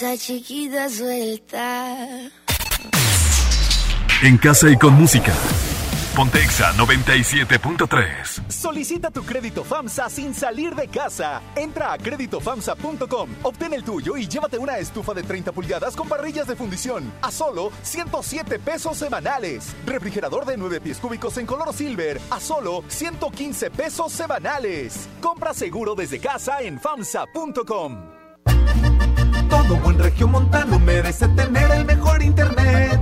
[0.03, 1.97] esa chiquita suelta.
[4.21, 5.33] En casa y con música.
[6.15, 8.51] Pontexa 97.3.
[8.51, 11.41] Solicita tu crédito FAMSA sin salir de casa.
[11.55, 16.47] Entra a créditofamsa.com, obtén el tuyo y llévate una estufa de 30 pulgadas con parrillas
[16.47, 19.73] de fundición a solo 107 pesos semanales.
[19.85, 25.07] Refrigerador de 9 pies cúbicos en color silver a solo 115 pesos semanales.
[25.21, 28.12] Compra seguro desde casa en famsa.com.
[29.53, 32.99] Todo buen regiomontano merece tener el mejor internet.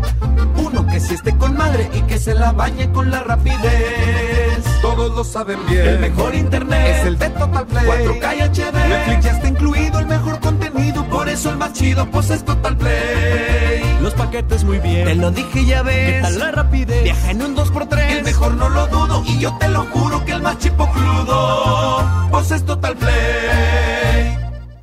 [0.58, 4.62] Uno que sí esté con madre y que se la bañe con la rapidez.
[4.82, 5.88] Todos lo saben bien.
[5.88, 7.86] El mejor internet es el de Total Play.
[7.86, 8.90] 4K y HD.
[8.90, 11.06] Netflix ya está incluido el mejor contenido.
[11.06, 14.00] Por eso el más chido pues es Total Play.
[14.02, 15.06] Los paquetes muy bien.
[15.06, 16.16] Te lo dije ya ves.
[16.16, 17.04] ¿Qué tal la rapidez?
[17.04, 18.18] Viaja en un 2x3.
[18.18, 19.24] El mejor no lo dudo.
[19.26, 22.06] Y yo te lo juro que el más chipo crudo.
[22.30, 24.41] Pues es Total Play.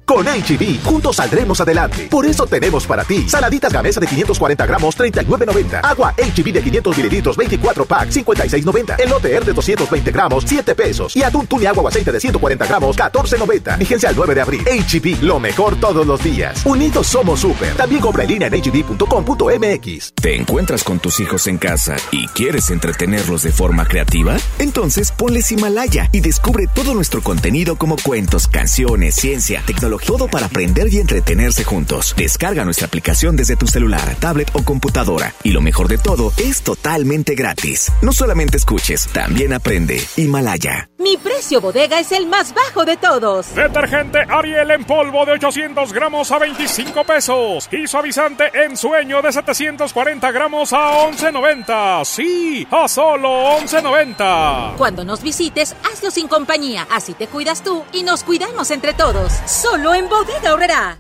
[0.09, 2.09] Con HB, juntos saldremos adelante.
[2.11, 5.81] Por eso tenemos para ti saladitas gamesa de 540 gramos, 39.90.
[5.83, 9.01] Agua HB de 500 mililitros, 24 pack, 56.90.
[9.01, 11.15] Elote R de 220 gramos, 7 pesos.
[11.15, 13.77] Y atún tune agua o aceite de 140 gramos, 14.90.
[13.77, 14.65] Vigencia al 9 de abril.
[14.65, 16.65] HB, lo mejor todos los días.
[16.65, 17.75] Unidos somos súper.
[17.75, 20.15] También compra en línea en hb.com.mx.
[20.15, 24.39] ¿Te encuentras con tus hijos en casa y quieres entretenerlos de forma creativa?
[24.59, 30.47] Entonces ponles Himalaya y descubre todo nuestro contenido como cuentos, canciones, ciencia, tecnología todo para
[30.47, 32.15] aprender y entretenerse juntos.
[32.17, 35.35] Descarga nuestra aplicación desde tu celular, tablet o computadora.
[35.43, 37.93] Y lo mejor de todo, es totalmente gratis.
[38.03, 40.03] No solamente escuches, también aprende.
[40.17, 40.88] Himalaya.
[40.99, 43.55] Mi precio bodega es el más bajo de todos.
[43.55, 47.69] Detergente Ariel en polvo de 800 gramos a 25 pesos.
[47.71, 52.05] Y suavizante en sueño de 740 gramos a 11.90.
[52.05, 54.77] Sí, a solo 11.90.
[54.77, 56.89] Cuando nos visites, hazlo sin compañía.
[56.91, 59.33] Así te cuidas tú y nos cuidamos entre todos.
[59.47, 60.99] Solo en Bodega Horrera.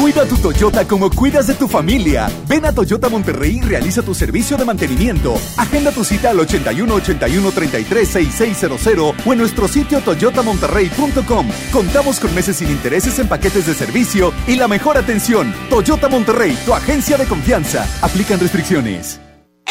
[0.00, 2.28] Cuida tu Toyota como cuidas de tu familia.
[2.46, 5.34] Ven a Toyota Monterrey y realiza tu servicio de mantenimiento.
[5.56, 11.48] Agenda tu cita al 81 81 33 6600 o en nuestro sitio toyotamonterrey.com.
[11.72, 15.52] Contamos con meses sin intereses en paquetes de servicio y la mejor atención.
[15.70, 17.86] Toyota Monterrey, tu agencia de confianza.
[18.02, 19.25] Aplican restricciones.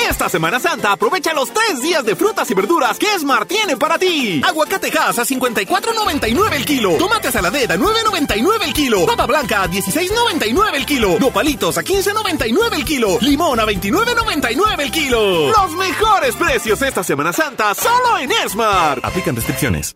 [0.10, 3.98] Esta Semana Santa aprovecha los tres días de frutas y verduras que Smart tiene para
[3.98, 4.40] ti.
[4.46, 6.94] Aguacate Hass a 54.99 el kilo.
[6.98, 9.06] Tomate saladera a 9.99 el kilo.
[9.08, 11.18] Papa blanca a 16.99 el kilo.
[11.20, 13.18] Nopalitos a 15.99 el kilo.
[13.20, 15.50] Limón a 29.99 el kilo.
[15.50, 19.04] Los mejores precios esta Semana Santa solo en Smart.
[19.04, 19.96] Aplican restricciones.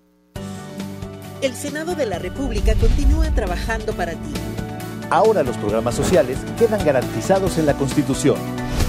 [1.41, 4.33] El Senado de la República continúa trabajando para ti.
[5.11, 8.37] Ahora los programas sociales quedan garantizados en la Constitución.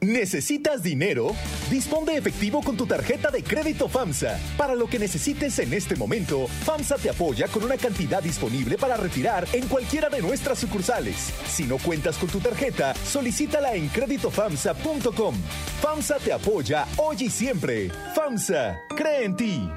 [0.00, 1.36] ¿Necesitas dinero?
[1.70, 4.38] Dispón de efectivo con tu tarjeta de crédito FAMSA.
[4.56, 8.96] Para lo que necesites en este momento, FAMSA te apoya con una cantidad disponible para
[8.96, 11.32] retirar en cualquiera de nuestras sucursales.
[11.46, 15.34] Si no cuentas con tu tarjeta, solicítala en créditofamsa.com.
[15.82, 17.90] FAMSA te apoya hoy y siempre.
[18.14, 19.68] FAMSA, cree en ti.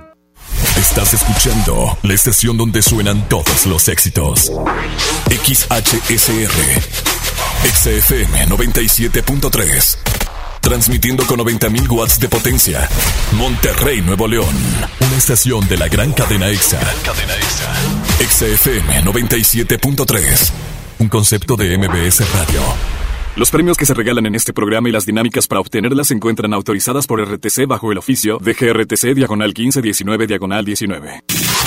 [0.78, 4.52] Estás escuchando la estación donde suenan todos los éxitos.
[5.30, 6.54] XHSR.
[7.64, 10.13] XFM 97.3.
[10.64, 12.88] Transmitiendo con 90.000 watts de potencia.
[13.34, 14.56] Monterrey, Nuevo León.
[15.02, 16.80] Una estación de la gran cadena EXA.
[17.04, 18.56] cadena EXA.
[18.56, 20.52] XFM 97.3.
[21.00, 22.62] Un concepto de MBS Radio.
[23.36, 26.54] Los premios que se regalan en este programa y las dinámicas para obtenerlas se encuentran
[26.54, 31.24] autorizadas por RTC bajo el oficio de GRTC Diagonal 1519 Diagonal 19.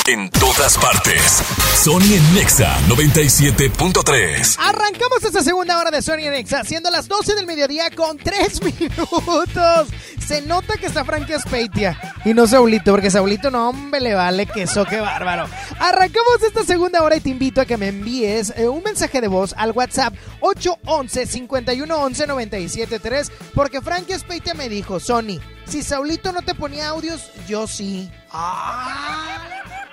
[0.09, 1.42] En todas partes.
[1.82, 4.57] Sony en Nexa 97.3.
[4.61, 8.62] Arrancamos esta segunda hora de Sony en Nexa, siendo las 12 del mediodía con 3
[8.80, 9.88] minutos.
[10.24, 14.46] Se nota que está Frankie Speitia y no Saulito, porque Saulito no, hombre, le vale
[14.46, 15.48] queso, qué bárbaro.
[15.80, 19.26] Arrancamos esta segunda hora y te invito a que me envíes eh, un mensaje de
[19.26, 26.42] voz al WhatsApp 811 5111 973 porque Frankie Speitia me dijo, Sony, si Saulito no
[26.42, 28.09] te ponía audios, yo sí.
[28.30, 29.86] Ah.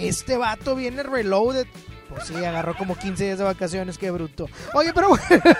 [0.00, 1.66] Este vato viene reloaded.
[2.10, 4.48] Pues sí, agarró como 15 días de vacaciones, qué bruto.
[4.74, 5.10] Oye, pero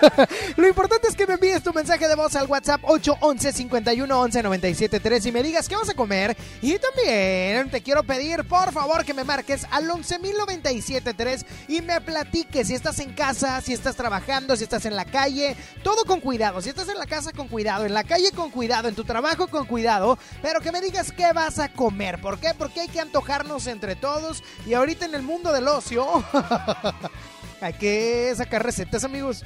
[0.57, 5.25] lo importante es que me envíes tu mensaje de voz al WhatsApp 811 5111 973
[5.27, 6.35] y me digas qué vas a comer.
[6.61, 12.67] Y también te quiero pedir, por favor, que me marques al 11973 y me platiques
[12.67, 16.61] si estás en casa, si estás trabajando, si estás en la calle, todo con cuidado.
[16.61, 19.47] Si estás en la casa, con cuidado, en la calle, con cuidado, en tu trabajo,
[19.47, 22.19] con cuidado, pero que me digas qué vas a comer.
[22.19, 22.49] ¿Por qué?
[22.57, 26.05] Porque hay que antojarnos entre todos y ahorita en el mundo del ocio.
[27.61, 29.43] Hay que sacar recetas, amigos.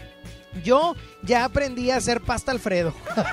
[0.63, 2.93] Yo ya aprendí a hacer pasta Alfredo.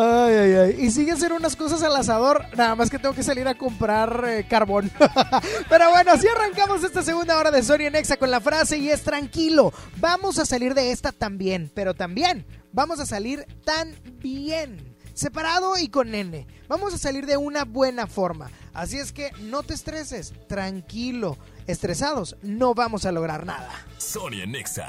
[0.00, 0.76] Ay, ay, ay.
[0.78, 2.44] Y sigue hacer unas cosas al asador.
[2.56, 4.92] Nada más que tengo que salir a comprar eh, carbón.
[5.68, 9.02] Pero bueno, así arrancamos esta segunda hora de Sonia Nexa con la frase y es
[9.02, 9.72] tranquilo.
[9.96, 11.68] Vamos a salir de esta también.
[11.74, 14.87] Pero también vamos a salir tan bien.
[15.18, 16.46] Separado y con nene.
[16.68, 18.52] Vamos a salir de una buena forma.
[18.72, 20.32] Así es que no te estreses.
[20.46, 21.36] Tranquilo.
[21.66, 23.68] Estresados no vamos a lograr nada.
[23.96, 24.86] Sonia Nexa.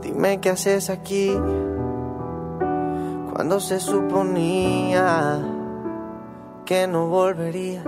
[0.00, 1.32] Dime qué haces aquí
[3.32, 5.40] cuando se suponía
[6.66, 7.84] que no volverías.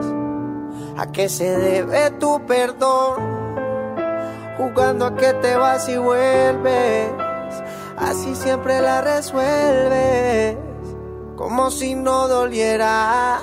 [0.97, 3.15] ¿A qué se debe tu perdón?
[4.59, 7.13] Jugando a que te vas y vuelves.
[8.01, 10.57] Así siempre la resuelves.
[11.37, 13.41] Como si no doliera.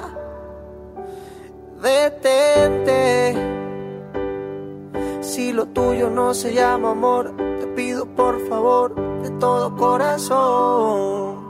[1.81, 3.35] Detente.
[5.21, 11.47] Si lo tuyo no se llama amor, te pido por favor de todo corazón.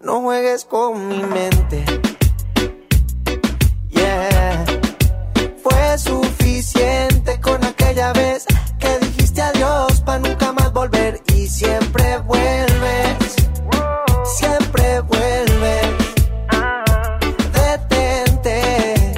[0.00, 1.84] No juegues con mi mente.
[11.50, 13.34] Siempre vuelves.
[14.38, 15.86] Siempre vuelves.
[17.52, 19.14] Detente.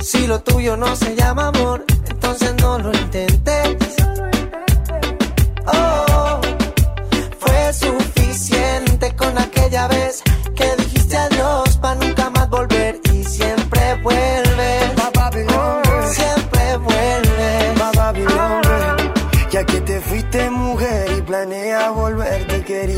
[0.00, 1.23] Si lo tuyo no se llama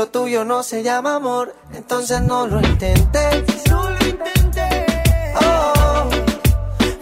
[0.00, 3.68] lo tuyo no se llama amor, entonces no lo intentes.
[3.68, 5.34] No lo intentes.
[5.42, 6.08] Oh,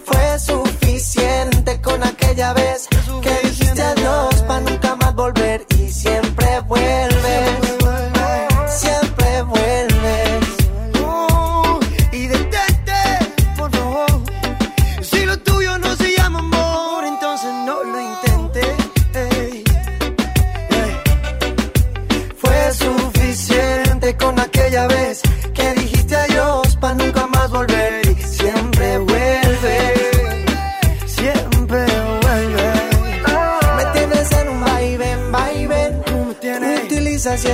[0.04, 2.88] fue suficiente con aquella vez
[3.22, 7.07] que dijiste adiós para nunca más volver y siempre vuelves.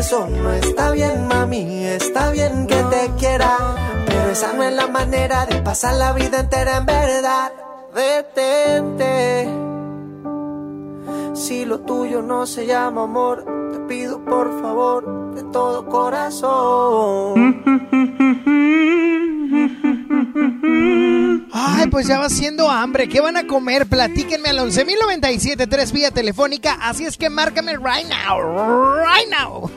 [0.04, 1.86] Eso no está bien, mami.
[1.86, 3.56] Está bien que te quiera,
[4.06, 7.52] pero esa no es la manera de pasar la vida entera en verdad.
[7.94, 9.48] Detente.
[11.34, 17.64] Si lo tuyo no se llama amor, te pido por favor de todo corazón.
[21.50, 23.08] Ay, pues ya va siendo hambre.
[23.08, 23.86] ¿Qué van a comer?
[23.86, 26.76] Platíquenme al 11.097, 3 vía telefónica.
[26.82, 28.38] Así es que márcame right now.
[29.02, 29.70] Right now.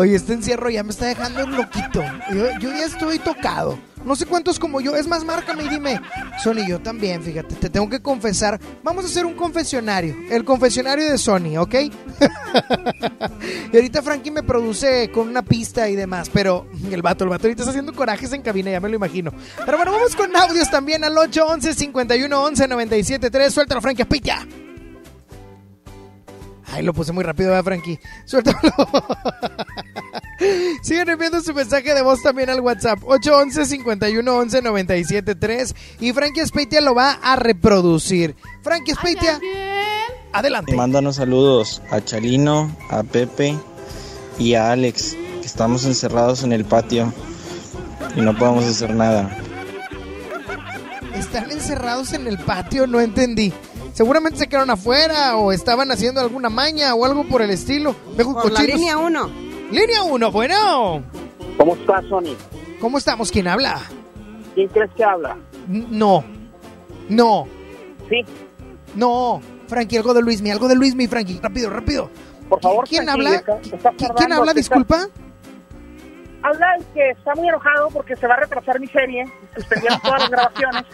[0.00, 2.02] Oye, este encierro ya me está dejando un loquito.
[2.32, 3.78] Yo, ya estoy tocado.
[4.02, 4.96] No sé cuántos como yo.
[4.96, 6.00] Es más, márcame y dime.
[6.42, 7.54] Sony, yo también, fíjate.
[7.56, 8.58] Te tengo que confesar.
[8.82, 10.16] Vamos a hacer un confesionario.
[10.30, 11.74] El confesionario de Sony, ¿ok?
[13.72, 16.30] y ahorita Frankie me produce con una pista y demás.
[16.32, 19.34] Pero el vato, el vato ahorita está haciendo corajes en cabina, ya me lo imagino.
[19.66, 23.52] Pero bueno, vamos con audios también al 811 51 11 97 3.
[23.52, 24.46] Suéltalo, Frankie, aspilla.
[26.72, 27.98] Ay, lo puse muy rápido, ¿verdad, Frankie?
[28.24, 28.58] Suéltalo.
[30.82, 36.12] Sigan enviando su mensaje de voz también al WhatsApp 811 51 11 97 3 y
[36.12, 38.34] Frankie Speitia lo va a reproducir.
[38.62, 39.38] Frankie Speitia,
[40.32, 40.74] adelante.
[40.74, 43.58] Mándanos saludos a Chalino, a Pepe
[44.38, 47.12] y a Alex, que estamos encerrados en el patio
[48.16, 49.36] y no podemos hacer nada.
[51.14, 53.52] Están encerrados en el patio, no entendí.
[54.00, 57.94] Seguramente se quedaron afuera o estaban haciendo alguna maña o algo por el estilo.
[58.16, 58.78] Vejos Por la cochinos.
[58.80, 59.30] línea 1.
[59.72, 61.02] Línea 1, bueno.
[61.58, 62.34] ¿Cómo estás, Sony?
[62.80, 63.30] ¿Cómo estamos?
[63.30, 63.78] ¿Quién habla?
[64.54, 65.36] ¿Quién crees que habla?
[65.68, 66.24] N- No.
[67.10, 67.46] No.
[68.08, 68.24] Sí.
[68.94, 69.42] No.
[69.68, 71.38] Frankie, algo de Luismi, algo de Luismi, Frankie.
[71.42, 72.08] Rápido, rápido.
[72.48, 73.36] Por favor, ¿Quién Frankie, habla?
[73.38, 74.54] está- ¿Qui- está qui- ¿Quién tardando, habla?
[74.54, 75.08] Disculpa.
[76.42, 79.30] habla el que está muy enojado porque se va a retrasar mi serie.
[79.54, 80.84] Suspendieron todas las grabaciones.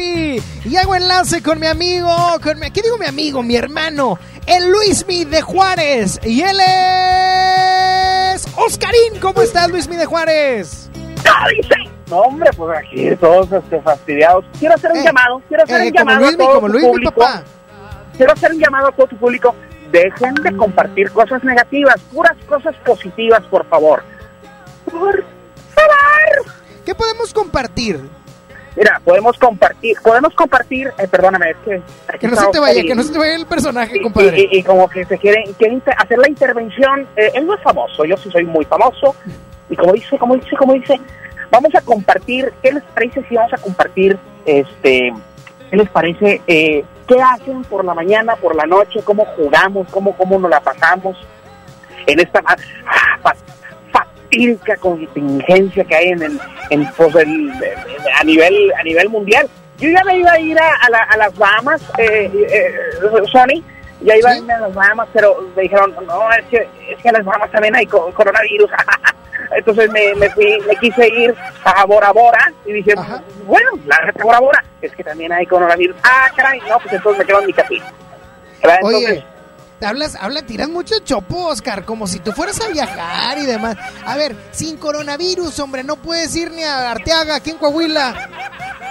[0.00, 2.08] Y hago enlace con mi amigo,
[2.42, 3.42] con mi, ¿qué digo mi amigo?
[3.42, 6.20] Mi hermano, el Luismi de Juárez.
[6.24, 6.58] Y él
[8.34, 9.18] es Oscarín.
[9.20, 10.90] ¿Cómo estás, Luismi de Juárez?
[12.08, 14.44] No, hombre, pues aquí todos este, fastidiados.
[14.58, 16.72] Quiero hacer un Eh, llamado, quiero hacer eh, un llamado Luismi, a todo como tu
[16.72, 17.12] Luismi, público.
[17.14, 17.42] papá.
[18.16, 19.54] Quiero hacer un llamado a todo tu público.
[19.92, 24.02] Dejen de compartir cosas negativas, puras cosas positivas, por favor.
[24.84, 25.24] Por
[25.74, 26.54] favor.
[26.84, 28.00] ¿Qué podemos compartir?
[28.78, 31.82] Mira, podemos compartir, podemos compartir, eh, perdóname, es que...
[32.20, 34.38] Que no se te vaya, y- que no se te vaya el personaje, y, compadre.
[34.52, 37.60] y- y como que se quiere, quiere inter- hacer la intervención, eh, él no es
[37.62, 39.16] famoso, yo sí soy muy famoso,
[39.68, 41.00] y como dice, como dice, como dice,
[41.50, 44.16] vamos a compartir, ¿qué les parece si vamos a compartir,
[44.46, 45.12] este,
[45.70, 50.16] qué les parece, eh, qué hacen por la mañana, por la noche, cómo jugamos, cómo,
[50.16, 51.16] cómo nos la pasamos
[52.06, 52.56] en esta ah,
[54.32, 57.52] fatídica contingencia que hay en el, en, pues, el-
[58.18, 59.48] a nivel, a nivel mundial.
[59.78, 62.72] Yo ya me iba a ir a, a la- a las Bahamas, eh, eh,
[63.30, 63.62] Sony,
[64.00, 67.08] ya iba a irme a las Bahamas, pero me dijeron, no, es que, es que
[67.08, 68.70] en las Bahamas también hay co- coronavirus.
[69.56, 72.92] Entonces me, me fui, me quise ir a Bora Bora y dije,
[73.46, 75.96] bueno, la neta Bora Bora, es que también hay coronavirus.
[76.02, 77.86] Ah, caray, no, pues entonces me quedo en mi casita.
[78.60, 79.24] Entonces, Oye,
[79.86, 83.76] hablas, habla, tiras mucho chopo, Oscar, como si tú fueras a viajar y demás.
[84.04, 88.28] A ver, sin coronavirus, hombre, no puedes ir ni a Arteaga, aquí en Coahuila.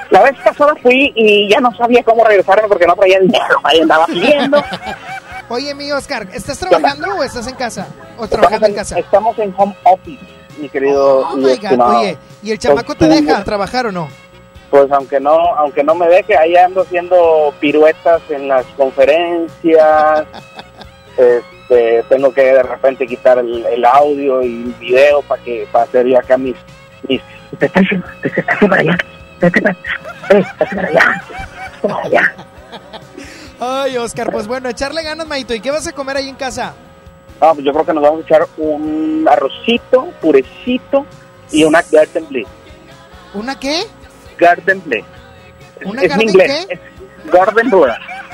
[0.10, 3.60] La vez pasada fui y ya no sabía cómo regresarme porque no traía dinero.
[3.64, 4.64] Ahí andaba pidiendo.
[5.50, 7.88] Oye, mi Oscar, ¿estás trabajando o estás en casa?
[8.18, 9.00] ¿O estamos, trabajando en en, casa?
[9.00, 10.26] estamos en home office,
[10.60, 11.20] mi querido.
[11.20, 14.10] Oh my God, oye, ¿y el chamaco te deja trabajar o no?
[14.70, 20.26] Pues aunque no, aunque no me deje, ahí ando haciendo piruetas en las conferencias.
[21.18, 25.86] Este, tengo que de repente quitar el, el audio y el video para que para
[25.86, 26.56] hacer yo acá mis
[27.08, 27.22] mis
[27.60, 28.98] te está haciendo, te está haciendo para allá,
[29.40, 29.76] te está eh,
[30.30, 31.22] te está para allá,
[31.82, 32.36] para allá.
[33.60, 35.54] Ay, Oscar, pues bueno, echarle ganas, Maito.
[35.56, 36.74] ¿Y qué vas a comer ahí en casa?
[37.42, 41.06] No, pues yo creo que nos vamos a echar un arrocito, purecito
[41.52, 42.46] y una garden blue.
[43.34, 43.84] ¿Una qué?
[44.38, 44.84] Garden.
[45.80, 46.66] Es- ¿Una es en garden inglés.
[46.68, 46.74] qué?
[46.74, 47.86] Es garden blue.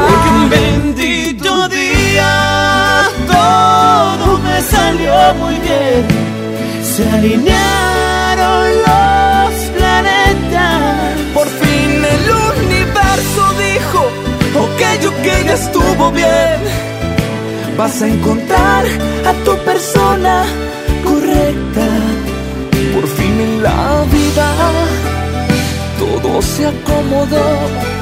[0.00, 6.06] Porque un bendito día todo me salió muy bien.
[6.82, 11.20] Se alinearon los planetas.
[11.34, 12.24] Por fin el
[12.54, 14.00] universo dijo,
[14.64, 16.58] ok, ok, ya estuvo bien.
[17.76, 18.84] Vas a encontrar
[19.26, 20.44] a tu persona
[21.04, 21.86] correcta.
[22.94, 24.48] Por fin en la vida
[25.98, 28.01] todo se acomodó.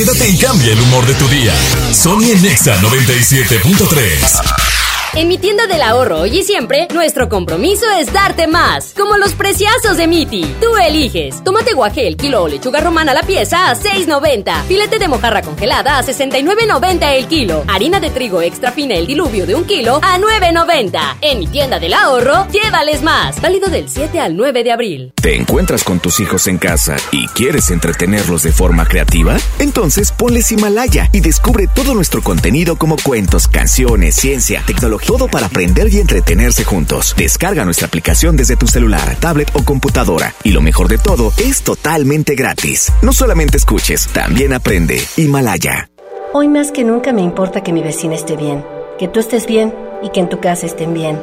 [0.00, 1.52] Quédate y cambia el humor de tu día.
[1.92, 4.69] Sony en Nexa 97.3.
[5.16, 8.94] En mi tienda del ahorro hoy y siempre, nuestro compromiso es darte más.
[8.96, 10.44] Como los preciazos de Miti.
[10.60, 11.42] Tú eliges.
[11.42, 14.62] Tomate guaje el kilo o lechuga romana la pieza a 6.90.
[14.66, 17.64] Filete de mojarra congelada a 69.90 el kilo.
[17.66, 21.16] Harina de trigo extra fina el diluvio de un kilo a 9.90.
[21.22, 23.40] En mi tienda del ahorro, llévales más.
[23.42, 25.12] Válido del 7 al 9 de abril.
[25.20, 29.36] ¿Te encuentras con tus hijos en casa y quieres entretenerlos de forma creativa?
[29.58, 35.46] Entonces ponles Himalaya y descubre todo nuestro contenido como cuentos, canciones, ciencia, tecnología, todo para
[35.46, 37.14] aprender y entretenerse juntos.
[37.16, 40.34] Descarga nuestra aplicación desde tu celular, tablet o computadora.
[40.44, 42.92] Y lo mejor de todo, es totalmente gratis.
[43.02, 45.00] No solamente escuches, también aprende.
[45.16, 45.88] Himalaya.
[46.32, 48.64] Hoy más que nunca me importa que mi vecina esté bien,
[48.98, 51.18] que tú estés bien y que en tu casa estén bien.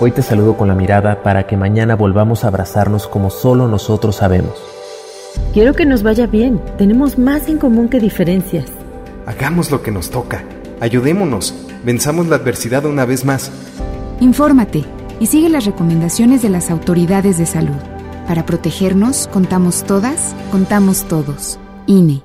[0.00, 4.16] Hoy te saludo con la mirada para que mañana volvamos a abrazarnos como solo nosotros
[4.16, 4.54] sabemos.
[5.52, 6.60] Quiero que nos vaya bien.
[6.76, 8.66] Tenemos más en común que diferencias.
[9.26, 10.42] Hagamos lo que nos toca.
[10.82, 11.54] Ayudémonos.
[11.84, 13.52] Venzamos la adversidad una vez más.
[14.18, 14.84] Infórmate
[15.20, 17.78] y sigue las recomendaciones de las autoridades de salud.
[18.26, 21.60] Para protegernos, contamos todas, contamos todos.
[21.86, 22.24] INE.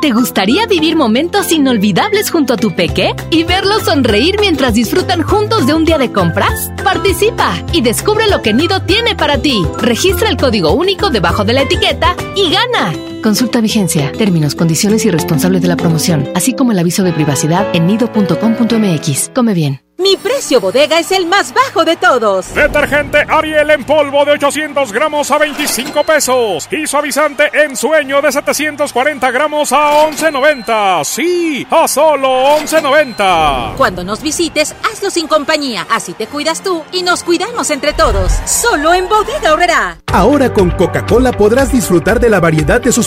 [0.00, 5.66] ¿Te gustaría vivir momentos inolvidables junto a tu peque y verlos sonreír mientras disfrutan juntos
[5.66, 6.72] de un día de compras?
[6.82, 9.62] Participa y descubre lo que Nido tiene para ti.
[9.76, 13.09] Registra el código único debajo de la etiqueta y gana.
[13.22, 17.66] Consulta vigencia, términos, condiciones y responsables de la promoción, así como el aviso de privacidad
[17.74, 19.30] en nido.com.mx.
[19.34, 19.82] Come bien.
[20.00, 22.54] Mi precio bodega es el más bajo de todos.
[22.54, 26.66] Detergente Ariel en polvo de 800 gramos a 25 pesos.
[26.70, 31.04] Y suavizante en sueño de 740 gramos a 11.90.
[31.04, 33.76] Sí, a solo 11.90.
[33.76, 35.86] Cuando nos visites, hazlo sin compañía.
[35.90, 38.32] Así te cuidas tú y nos cuidamos entre todos.
[38.46, 39.98] Solo en bodega horrera.
[40.06, 43.06] Ahora con Coca-Cola podrás disfrutar de la variedad de sus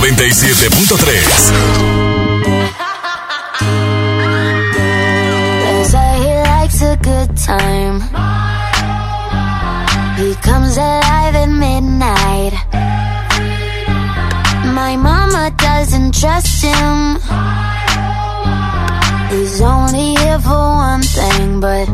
[0.00, 1.56] 97.3.
[6.22, 8.00] He likes a good time.
[10.16, 12.52] He comes alive at midnight.
[14.74, 17.18] My mama doesn't trust him.
[19.30, 21.88] He's only here for one thing, but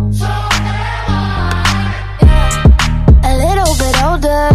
[3.24, 4.51] a little bit older.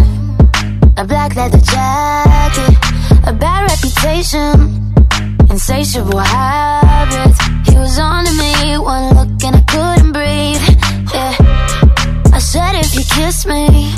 [0.96, 2.77] A black leather jacket,
[3.38, 4.94] bad reputation,
[5.50, 7.38] insatiable habits.
[7.68, 10.62] He was on to me, one look and I couldn't breathe.
[11.14, 11.34] Yeah.
[12.32, 13.94] I said if you kiss me,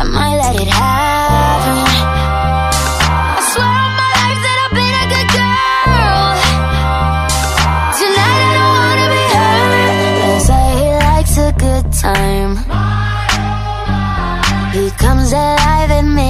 [0.00, 2.20] I might let it happen.
[12.00, 12.56] Time.
[14.72, 16.29] He comes alive in me.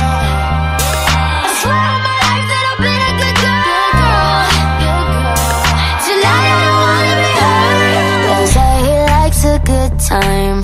[10.07, 10.63] Time.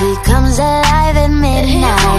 [0.00, 2.09] He comes alive at midnight.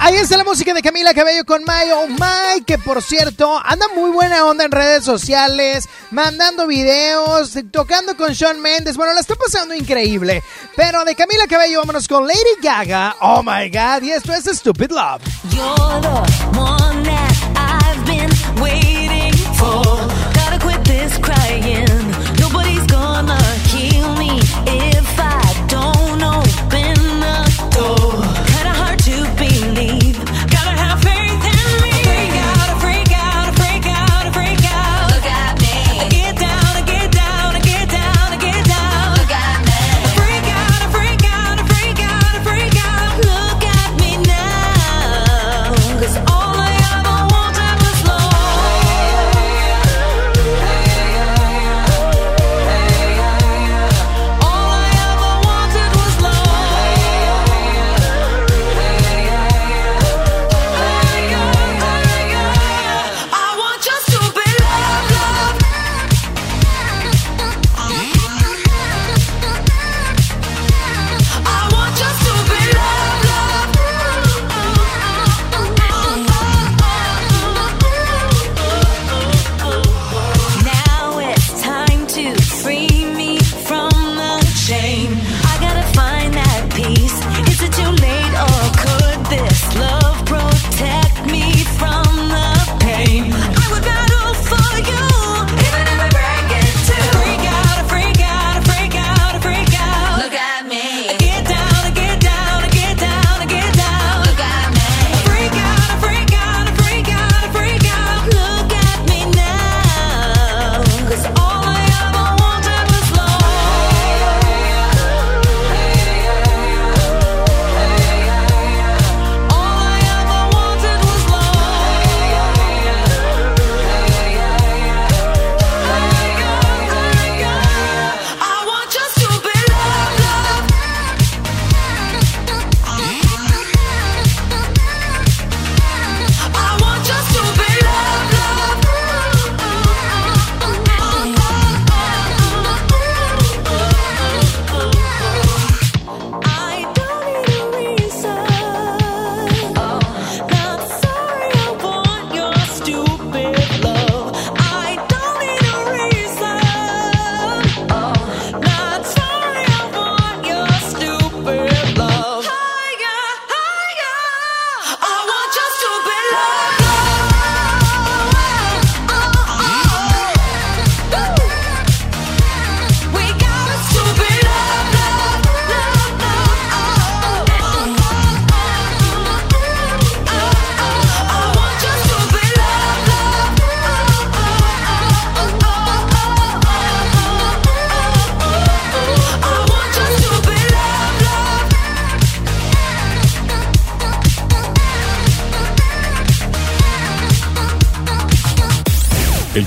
[0.00, 2.06] Ahí está la música de Camila Cabello con My Oh
[2.64, 8.60] que por cierto anda muy buena onda en redes sociales, mandando videos, tocando con Shawn
[8.60, 8.96] Mendes.
[8.96, 10.42] Bueno, la está pasando increíble.
[10.76, 13.16] Pero de Camila Cabello, vámonos con Lady Gaga.
[13.20, 15.22] Oh my God, y esto es Stupid Love.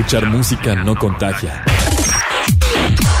[0.00, 1.62] Escuchar música no contagia.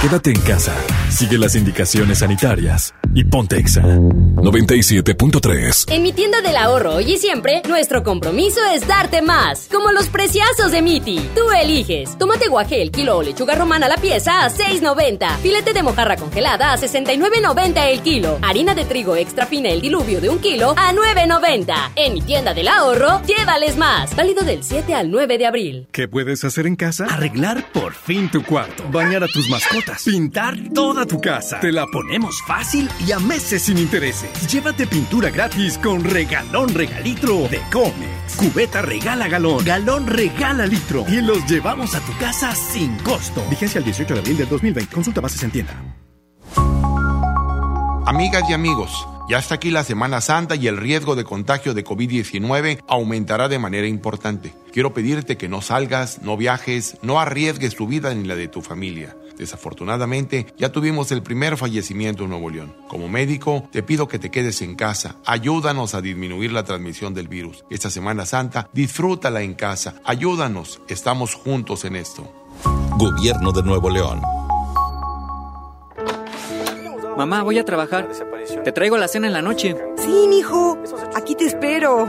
[0.00, 0.74] Quédate en casa,
[1.10, 5.92] sigue las indicaciones sanitarias y ponte Exa 97.3.
[5.92, 9.68] En mi tienda del ahorro hoy y siempre, nuestro compromiso es darte más.
[9.70, 11.20] Como los preciazos de Miti.
[11.34, 12.16] Tú eliges.
[12.16, 15.38] Tomate guaje el kilo o lechuga romana la pieza a 6.90.
[15.38, 18.38] Filete de mojarra congelada a 69.90 el kilo.
[18.42, 21.92] Harina de trigo extra fina el diluvio de un kilo a 9.90.
[21.96, 24.14] En mi tienda del ahorro, llévales más.
[24.16, 25.88] Válido del 7 al 9 de abril.
[25.92, 27.06] ¿Qué puedes hacer en casa?
[27.06, 31.60] Arreglar por fin tu cuarto, bañar a tus mascotas, pintar toda tu casa.
[31.60, 34.30] Te la ponemos fácil y a meses sin intereses.
[34.50, 38.36] Llévate pintura gratis con regalón regalitro de Comex.
[38.36, 43.42] Cubeta regala galón, galón regala litro y los llevamos a tu casa sin costo.
[43.50, 44.94] Vigencia el 18 de abril del 2020.
[44.94, 45.74] Consulta bases en tienda.
[48.06, 51.84] Amigas y amigos, ya está aquí la Semana Santa y el riesgo de contagio de
[51.84, 54.52] COVID-19 aumentará de manera importante.
[54.72, 58.62] Quiero pedirte que no salgas, no viajes, no arriesgues tu vida ni la de tu
[58.62, 59.14] familia.
[59.40, 62.76] Desafortunadamente, ya tuvimos el primer fallecimiento en Nuevo León.
[62.88, 65.16] Como médico, te pido que te quedes en casa.
[65.24, 67.64] Ayúdanos a disminuir la transmisión del virus.
[67.70, 69.94] Esta Semana Santa, disfrútala en casa.
[70.04, 70.82] Ayúdanos.
[70.88, 72.30] Estamos juntos en esto.
[72.98, 74.20] Gobierno de Nuevo León.
[77.16, 78.10] Mamá, voy a trabajar.
[78.62, 79.74] Te traigo la cena en la noche.
[79.96, 80.76] Sí, mijo.
[81.14, 82.08] Aquí te espero.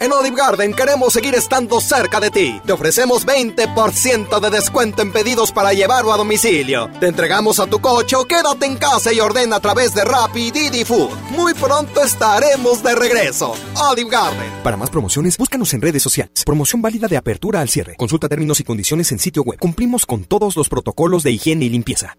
[0.00, 2.58] En Olive Garden queremos seguir estando cerca de ti.
[2.64, 6.88] Te ofrecemos 20% de descuento en pedidos para llevarlo a domicilio.
[6.98, 10.46] Te entregamos a tu coche o quédate en casa y ordena a través de Rappi
[10.46, 11.10] y Didi Food.
[11.32, 13.54] Muy pronto estaremos de regreso.
[13.90, 14.50] Olive Garden.
[14.62, 16.44] Para más promociones, búscanos en redes sociales.
[16.46, 17.96] Promoción válida de apertura al cierre.
[17.96, 19.58] Consulta términos y condiciones en sitio web.
[19.58, 22.16] Cumplimos con todos los protocolos de higiene y limpieza.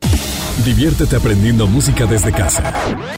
[0.64, 3.18] Diviértete aprendiendo música desde casa.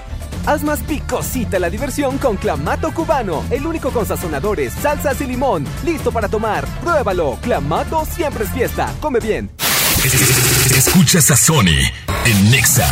[0.45, 5.65] Haz más picosita la diversión con Clamato Cubano, el único con sazonadores, salsas y limón.
[5.85, 6.65] Listo para tomar.
[6.81, 7.37] Pruébalo.
[7.41, 8.91] Clamato siempre es fiesta.
[8.99, 9.51] Come bien.
[10.75, 11.77] Escuchas a Sony
[12.25, 12.91] en Nexa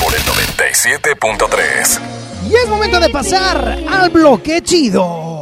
[0.00, 2.00] por el 97.3.
[2.48, 5.33] Y es momento de pasar al bloque chido.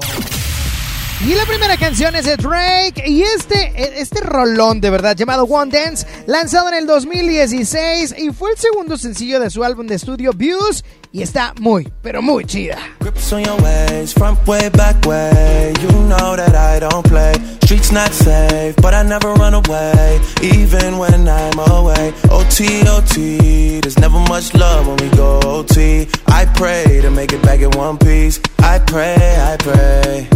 [1.24, 5.70] Y la primera canción es de Drake y este, este rolón de verdad llamado One
[5.70, 10.32] Dance, lanzado en el 2016 y fue el segundo sencillo de su álbum de estudio
[10.32, 12.76] Views y está muy, pero muy chida.
[12.98, 15.72] Grips on your ways, front way, back way.
[15.80, 17.34] You know that I don't play.
[17.62, 22.12] Streets not safe, but I never run away, even when I'm away.
[22.30, 26.08] OT, OT, there's never much love when we go OT.
[26.26, 28.40] I pray to make it back in one piece.
[28.58, 30.28] I pray, I pray.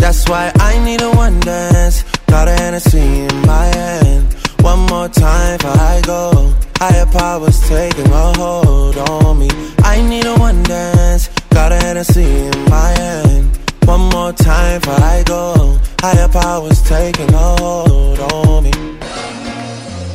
[0.00, 2.04] That's why I need a one dance.
[2.26, 4.34] Got a Hennessy in my hand.
[4.62, 6.54] One more time before I go.
[6.78, 9.50] Higher powers taking a hold on me.
[9.84, 11.28] I need a one dance.
[11.50, 13.56] Got a Hennessy in my hand.
[13.84, 15.78] One more time before I go.
[16.00, 18.72] Higher powers taking a hold on me.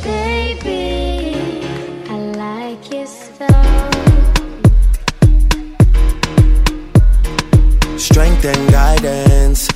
[0.02, 1.62] Baby,
[2.10, 3.94] I like your stuff.
[7.98, 9.75] Strength and guidance.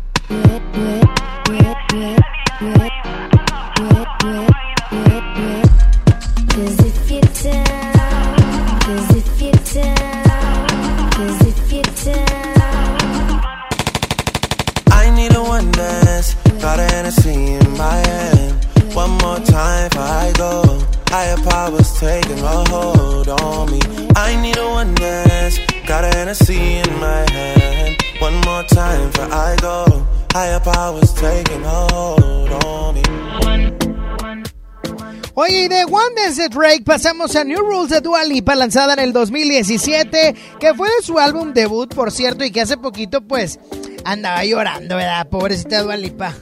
[36.79, 41.19] pasamos a New Rules de Dua Lipa, lanzada en el 2017, que fue de su
[41.19, 43.59] álbum debut, por cierto, y que hace poquito, pues,
[44.05, 45.27] andaba llorando, ¿verdad?
[45.27, 46.33] Pobrecita Dua Lipa.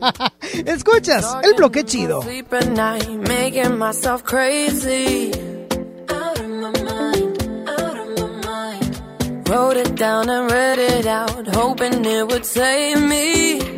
[0.66, 2.22] Escuchas el bloque chido.
[9.48, 13.77] Wrote it down and read it out, hoping it would save me.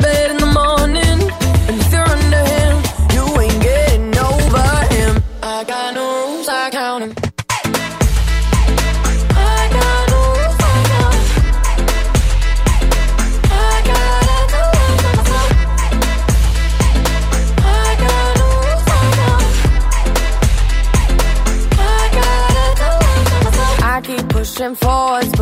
[24.61, 25.40] pushing Force.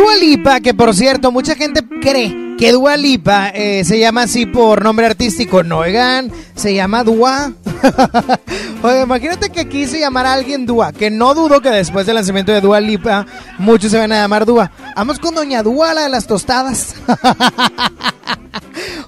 [0.00, 3.98] Ahí estuvo Dua Lipa, que por cierto, mucha gente cree que Dua Lipa eh, se
[3.98, 5.62] llama así por nombre artístico.
[5.62, 7.52] No, oigan, se llama Dua.
[8.82, 12.52] Oye, imagínate que aquí se llamara alguien Dua, que no dudo que después del lanzamiento
[12.52, 13.26] de Dua Lipa,
[13.58, 14.70] muchos se van a llamar Dua.
[14.96, 16.94] Vamos con Doña Dua, la de las tostadas.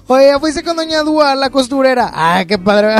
[0.07, 2.11] Oye, ya fuiste con Doña Dua, la costurera.
[2.13, 2.95] Ah, qué padre.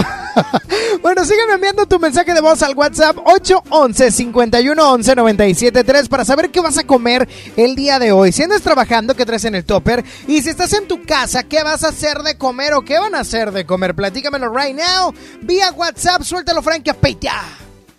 [1.02, 6.84] bueno, sígueme enviando tu mensaje de voz al WhatsApp 811-511-973 para saber qué vas a
[6.84, 7.28] comer
[7.58, 8.32] el día de hoy.
[8.32, 10.04] Si andas trabajando, ¿qué traes en el topper?
[10.28, 13.16] Y si estás en tu casa, ¿qué vas a hacer de comer o qué van
[13.16, 13.96] a hacer de comer?
[13.96, 15.14] Platícamelo right now.
[15.42, 17.42] Vía WhatsApp, suéltalo, Frankie Peita.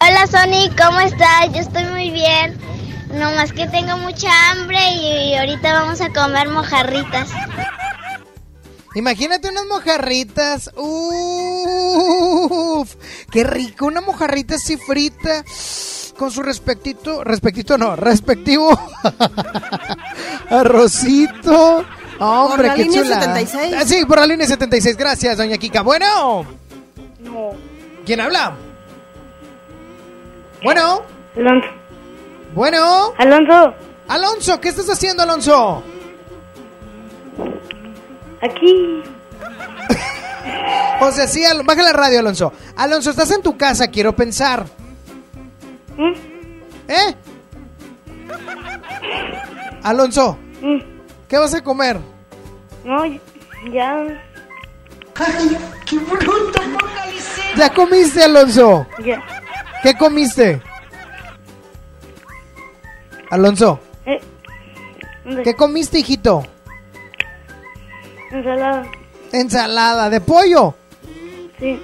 [0.00, 1.52] Hola, Sony, ¿cómo estás?
[1.52, 2.58] Yo estoy muy bien.
[3.12, 7.28] No más que tengo mucha hambre y ahorita vamos a comer mojarritas.
[8.94, 10.70] Imagínate unas mojarritas.
[10.76, 10.94] Uf,
[13.30, 15.44] qué rico, una mojarrita así frita
[16.16, 18.70] con su respectito, respectito no, respectivo
[20.50, 21.84] arrocito.
[22.20, 23.20] Hombre, por la qué línea chula.
[23.20, 23.74] 76.
[23.76, 24.96] Ah, sí, por la línea 76.
[24.96, 25.82] Gracias, doña Kika.
[25.82, 26.46] Bueno.
[27.20, 27.50] No.
[28.06, 28.54] ¿Quién habla?
[30.62, 31.02] Bueno.
[31.36, 31.68] Alonso.
[32.54, 33.12] Bueno.
[33.18, 33.74] Alonso.
[34.06, 35.82] Alonso, ¿qué estás haciendo, Alonso?
[38.44, 39.02] Aquí.
[41.00, 42.52] O sea, sí, Al- baja la radio, Alonso.
[42.76, 44.66] Alonso, estás en tu casa, quiero pensar.
[46.88, 47.14] ¿Eh?
[49.82, 50.38] Alonso,
[51.28, 51.98] ¿qué vas a comer?
[52.84, 53.04] No,
[53.72, 54.20] ya.
[55.16, 55.56] Ay,
[55.86, 56.60] qué bruto,
[57.56, 58.86] ¿Ya comiste, Alonso?
[59.04, 59.22] Ya.
[59.82, 60.60] ¿Qué comiste?
[63.30, 64.20] Alonso, Eh.
[65.44, 66.44] ¿qué comiste, hijito?
[68.34, 68.82] Ensalada.
[69.32, 70.74] Ensalada de pollo.
[71.58, 71.80] Sí.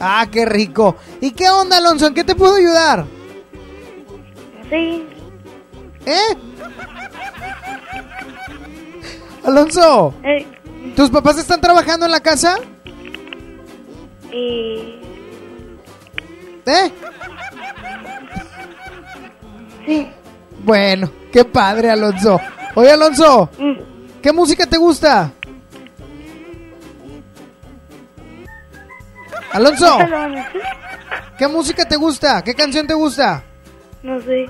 [0.00, 0.96] Ah, qué rico.
[1.20, 2.06] ¿Y qué onda, Alonso?
[2.06, 3.04] ¿En qué te puedo ayudar?
[4.70, 5.06] Sí.
[6.06, 6.36] ¿Eh?
[9.44, 10.46] Alonso, Eh,
[10.96, 12.56] ¿tus papás están trabajando en la casa?
[14.32, 14.98] y.
[16.64, 16.90] ¿Eh?
[19.84, 20.08] Sí.
[20.64, 22.40] Bueno, qué padre, Alonso.
[22.76, 23.50] Oye, Alonso,
[24.22, 25.32] ¿qué música te gusta?
[29.52, 29.98] Alonso,
[31.38, 32.42] ¿qué música te gusta?
[32.42, 33.42] ¿Qué canción te gusta?
[34.02, 34.46] No sé.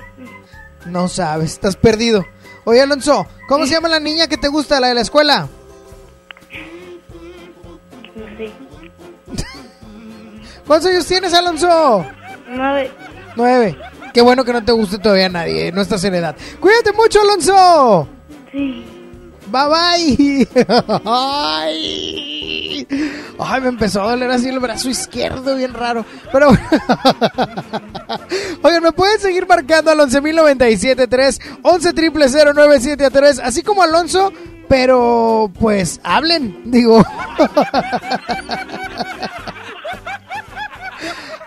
[0.85, 2.25] No sabes, estás perdido.
[2.65, 5.47] Oye, Alonso, ¿cómo se llama la niña que te gusta, la de la escuela?
[8.15, 8.51] No sé.
[10.65, 12.05] ¿Cuántos años tienes, Alonso?
[12.49, 12.91] Nueve.
[13.35, 13.77] Nueve.
[14.13, 16.35] Qué bueno que no te guste todavía nadie, no estás en edad.
[16.59, 18.07] Cuídate mucho, Alonso.
[18.51, 18.85] Sí.
[19.53, 20.47] Bye bye.
[21.05, 22.87] Ay.
[23.61, 26.03] Me empezó a doler así el brazo izquierdo, bien raro.
[26.31, 26.49] Pero.
[28.63, 34.33] Oigan, me pueden seguir marcando al 11.097.3, 11.000.973, así como Alonso,
[34.67, 37.05] pero pues hablen, digo.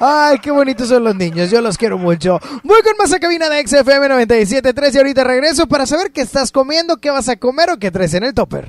[0.01, 2.39] Ay, qué bonitos son los niños, yo los quiero mucho.
[2.63, 6.53] Voy con más a cabina de XFM 97.3 y ahorita regreso para saber qué estás
[6.53, 8.69] comiendo, qué vas a comer o qué traes en el topper.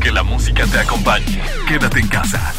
[0.00, 1.42] Que la música te acompañe.
[1.68, 2.54] Quédate en casa.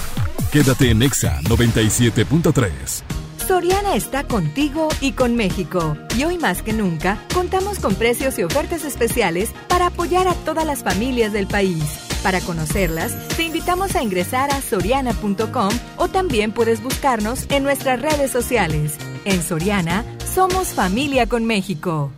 [0.51, 3.03] Quédate en Exa 97.3.
[3.47, 5.97] Soriana está contigo y con México.
[6.15, 10.65] Y hoy más que nunca, contamos con precios y ofertas especiales para apoyar a todas
[10.65, 12.10] las familias del país.
[12.23, 18.31] Para conocerlas, te invitamos a ingresar a soriana.com o también puedes buscarnos en nuestras redes
[18.31, 18.95] sociales.
[19.26, 22.11] En Soriana, somos familia con México.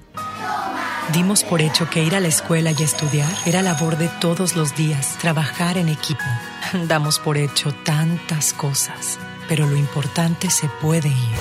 [1.13, 4.75] Dimos por hecho que ir a la escuela y estudiar era labor de todos los
[4.75, 6.23] días, trabajar en equipo.
[6.87, 11.39] Damos por hecho tantas cosas, pero lo importante se puede ir,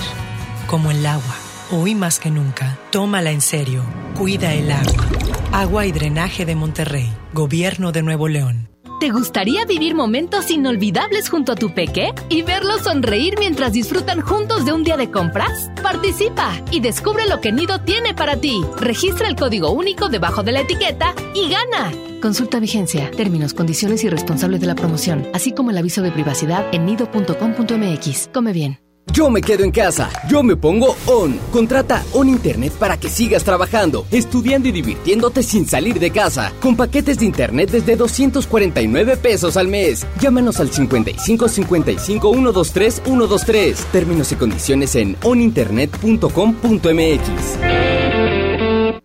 [0.67, 1.35] como el agua.
[1.71, 3.83] Hoy más que nunca, tómala en serio,
[4.15, 5.42] cuida el agua.
[5.53, 8.69] Agua y drenaje de Monterrey, Gobierno de Nuevo León.
[8.99, 14.65] ¿Te gustaría vivir momentos inolvidables junto a tu peque y verlos sonreír mientras disfrutan juntos
[14.65, 15.69] de un día de compras?
[15.83, 18.65] Participa y descubre lo que Nido tiene para ti.
[18.79, 21.91] Registra el código único debajo de la etiqueta y gana.
[22.19, 26.65] Consulta vigencia, términos, condiciones y responsables de la promoción, así como el aviso de privacidad
[26.73, 28.29] en nido.com.mx.
[28.33, 28.82] Come bien.
[29.11, 31.37] Yo me quedo en casa, yo me pongo on.
[31.51, 36.51] Contrata On Internet para que sigas trabajando, estudiando y divirtiéndote sin salir de casa.
[36.61, 40.07] Con paquetes de internet desde 249 pesos al mes.
[40.19, 43.77] Llámanos al 55 55 123 123.
[43.91, 47.29] Términos y condiciones en oninternet.com.mx.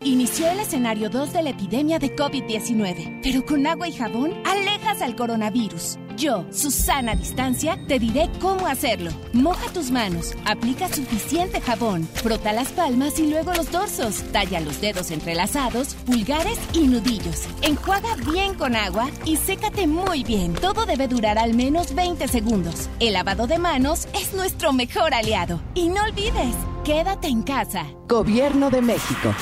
[0.05, 5.03] Inició el escenario 2 de la epidemia de COVID-19, pero con agua y jabón alejas
[5.03, 5.99] al coronavirus.
[6.19, 9.13] Yo, Susana Distancia, te diré cómo hacerlo.
[9.33, 14.81] Moja tus manos, aplica suficiente jabón, frota las palmas y luego los dorsos, talla los
[14.81, 17.47] dedos entrelazados, pulgares y nudillos.
[17.63, 20.55] Enjuaga bien con agua y sécate muy bien.
[20.55, 22.91] Todo debe durar al menos 20 segundos.
[22.99, 25.61] El lavado de manos es nuestro mejor aliado.
[25.77, 27.87] Y no olvides, quédate en casa.
[28.09, 29.33] Gobierno de México.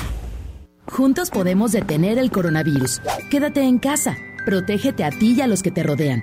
[0.87, 3.01] Juntos podemos detener el coronavirus.
[3.31, 4.15] Quédate en casa.
[4.45, 6.23] Protégete a ti y a los que te rodean.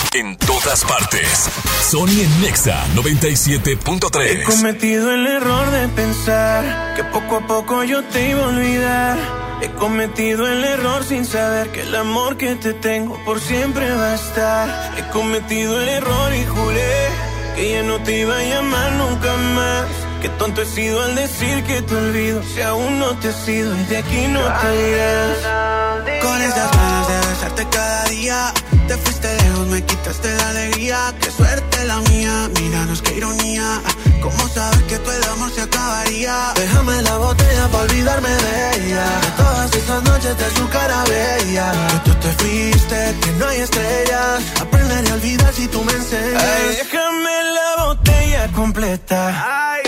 [0.13, 1.49] En todas partes.
[1.89, 4.41] Sony en Nexa 97.3.
[4.41, 9.17] He cometido el error de pensar que poco a poco yo te iba a olvidar.
[9.61, 14.11] He cometido el error sin saber que el amor que te tengo por siempre va
[14.11, 14.97] a estar.
[14.97, 17.07] He cometido el error y juré
[17.55, 19.85] que ya no te iba a llamar nunca más.
[20.21, 23.73] Qué tonto he sido al decir que te olvido si aún no te has ido
[23.79, 26.21] y de aquí no te irás.
[26.21, 28.53] Con estas ganas de besarte cada día
[28.91, 31.15] Te fuiste lejos, me quitaste la alegría.
[31.21, 33.81] Qué suerte la mía, míranos qué ironía.
[34.21, 36.51] ¿Cómo saber que todo el amor se acabaría?
[36.55, 39.05] Déjame la botella para olvidarme de ella.
[39.21, 41.71] De todas esas noches de su cara bella.
[41.89, 44.43] Que tú te fuiste, que no hay estrellas.
[44.59, 46.43] Aprenderé a olvidar si tú me enseñas.
[46.43, 49.71] Ay, déjame la botella completa.
[49.71, 49.83] Ay,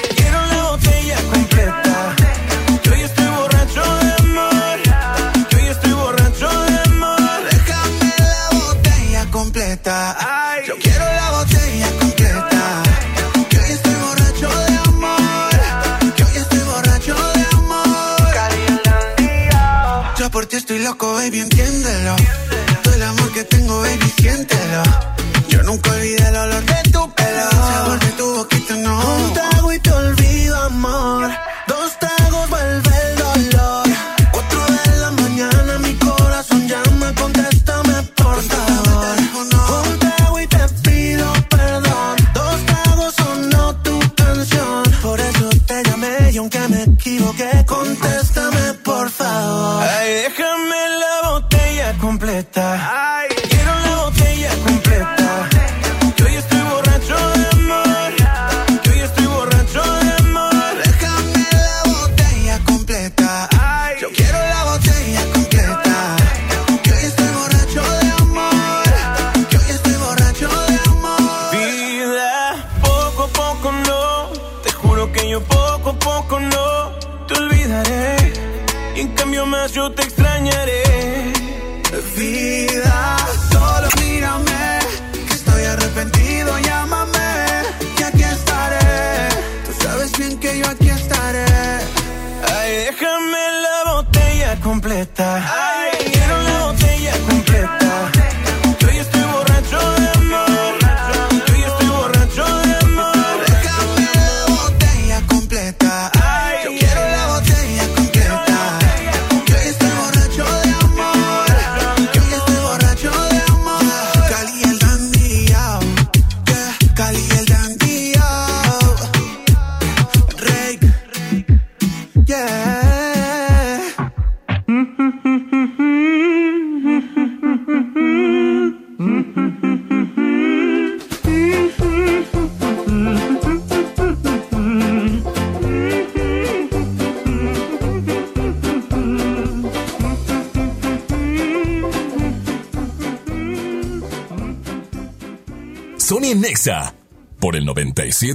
[24.73, 25.12] Yeah.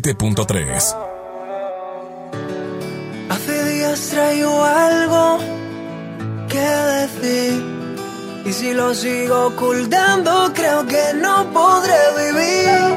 [0.01, 0.97] 97.3.
[3.31, 5.39] Hace días traigo algo
[6.49, 7.63] que decir
[8.47, 12.97] Y si lo sigo ocultando creo que no podré vivir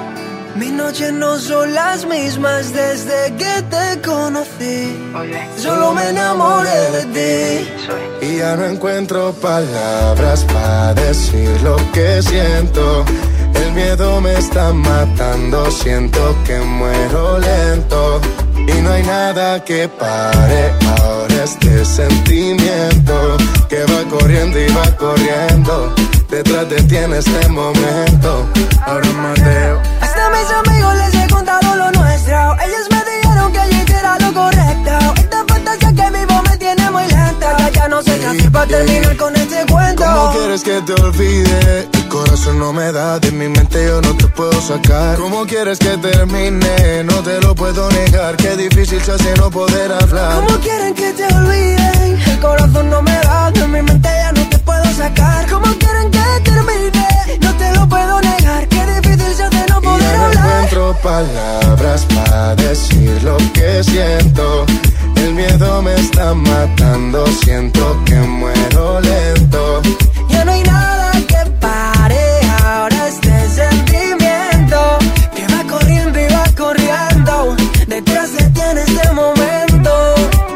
[0.56, 4.96] Mi noche noches no son las mismas desde que te conocí.
[5.58, 8.26] Solo me enamoré de ti.
[8.26, 13.06] Y ya no encuentro palabras para decir lo que siento.
[13.72, 18.20] El miedo me está matando, siento que muero lento.
[18.58, 23.38] Y no hay nada que pare ahora este sentimiento
[23.70, 25.96] que va corriendo y va corriendo.
[26.30, 28.46] Detrás de ti en este momento.
[28.86, 29.82] Ahora Mateo.
[30.02, 31.21] Hasta mis amigos les
[38.04, 40.04] no sé qué para terminar con este cuento.
[40.04, 41.88] ¿Cómo quieres que te olvide?
[41.94, 45.18] El corazón no me da, de mi mente yo no te puedo sacar.
[45.18, 47.04] ¿Cómo quieres que termine?
[47.04, 48.38] No te lo puedo negar.
[48.38, 50.36] Qué difícil se hace no poder hablar.
[50.36, 52.20] ¿Cómo quieren que te olviden?
[52.28, 55.48] El corazón no me da, de mi mente ya no te puedo sacar.
[55.50, 57.40] ¿Cómo quieren que termine?
[57.42, 58.68] No te lo puedo negar.
[58.68, 60.46] Qué difícil se hace no poder Ya no hablar.
[60.64, 64.66] encuentro palabras para decir lo que siento.
[65.22, 69.82] El miedo me está matando, siento que muero lento.
[70.30, 72.20] Ya no hay nada que pare
[72.64, 74.98] ahora este sentimiento
[75.36, 77.56] que va corriendo y va corriendo
[77.88, 79.92] detrás de ti en este momento.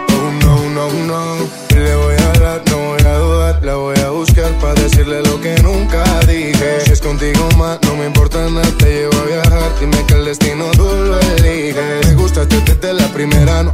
[0.10, 1.36] Oh no, no, no.
[1.76, 3.64] Le voy a hablar, no voy a dudar.
[3.64, 6.82] La voy a buscar para decirle lo que nunca dije.
[6.86, 8.68] Si es contigo más, no me importa nada.
[8.80, 9.72] Te llevo a viajar.
[9.80, 12.08] Dime que el destino tú lo eliges.
[12.08, 13.74] Me gustaste desde la primera no-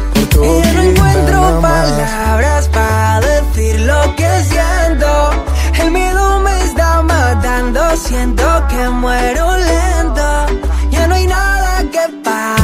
[0.43, 5.31] Y ya no encuentro palabras para decir lo que siento.
[5.81, 10.45] El miedo me está matando, siento que muero lento.
[10.89, 12.60] Ya no hay nada que pare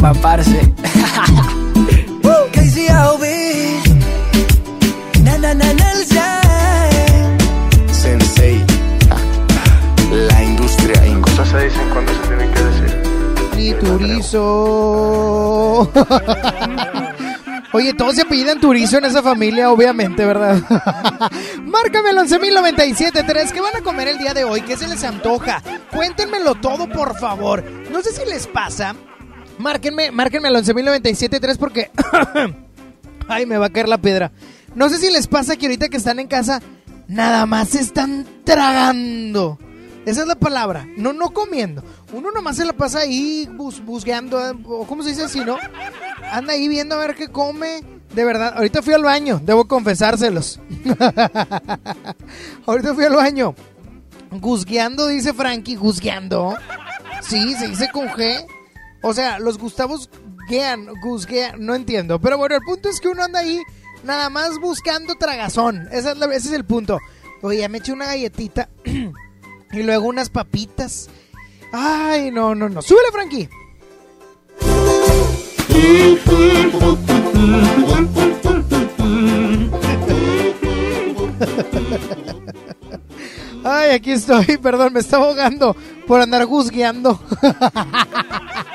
[0.00, 0.50] chimba, parce.
[2.52, 3.24] KCLB.
[5.22, 7.38] Na, na, na, Nelson.
[7.92, 8.64] Sensei,
[10.10, 11.06] la industria.
[11.06, 13.02] Y cosas se dicen cuando se tienen que decir.
[13.80, 15.90] Turizo.
[17.72, 20.56] Oye, todos se apellidan Turizo en esa familia, obviamente, ¿verdad?
[21.62, 23.52] Márcame el 11.097.3.
[23.52, 24.62] ¿Qué van a comer el día de hoy?
[24.62, 25.62] ¿Qué se les antoja?
[25.92, 27.62] Cuéntenmelo todo, por favor.
[27.92, 28.96] No sé si les pasa.
[29.60, 31.90] Márquenme, márquenme al 11.097.3 porque...
[33.28, 34.32] Ay, me va a caer la piedra.
[34.74, 36.60] No sé si les pasa que ahorita que están en casa,
[37.06, 39.58] nada más se están tragando.
[40.06, 40.88] Esa es la palabra.
[40.96, 41.84] No, no comiendo.
[42.12, 44.40] Uno nomás se la pasa ahí bus, busqueando,
[44.88, 45.58] ¿cómo se dice así, no?
[46.32, 47.84] Anda ahí viendo a ver qué come.
[48.14, 50.58] De verdad, ahorita fui al baño, debo confesárselos.
[52.66, 53.54] ahorita fui al baño.
[54.32, 56.54] Guzgueando, dice Frankie, guzgueando.
[57.20, 58.44] Sí, se dice con G.
[59.02, 60.10] O sea, los Gustavos
[60.48, 62.20] guean, guzguean, no entiendo.
[62.20, 63.60] Pero bueno, el punto es que uno anda ahí
[64.04, 65.88] nada más buscando tragazón.
[65.90, 66.98] Ese es el punto.
[67.42, 71.08] Oye, me eché una galletita y luego unas papitas.
[71.72, 72.82] Ay, no, no, no.
[72.82, 73.48] Súbele, Frankie.
[83.64, 87.20] Ay, aquí estoy, perdón, me estaba ahogando por andar guzgueando.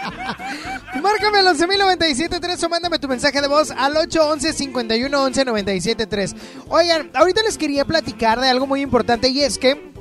[1.06, 6.36] Márcame al 11.097.3 o mándame tu mensaje de voz al 811-5111-973.
[6.70, 9.94] Oigan, ahorita les quería platicar de algo muy importante y es que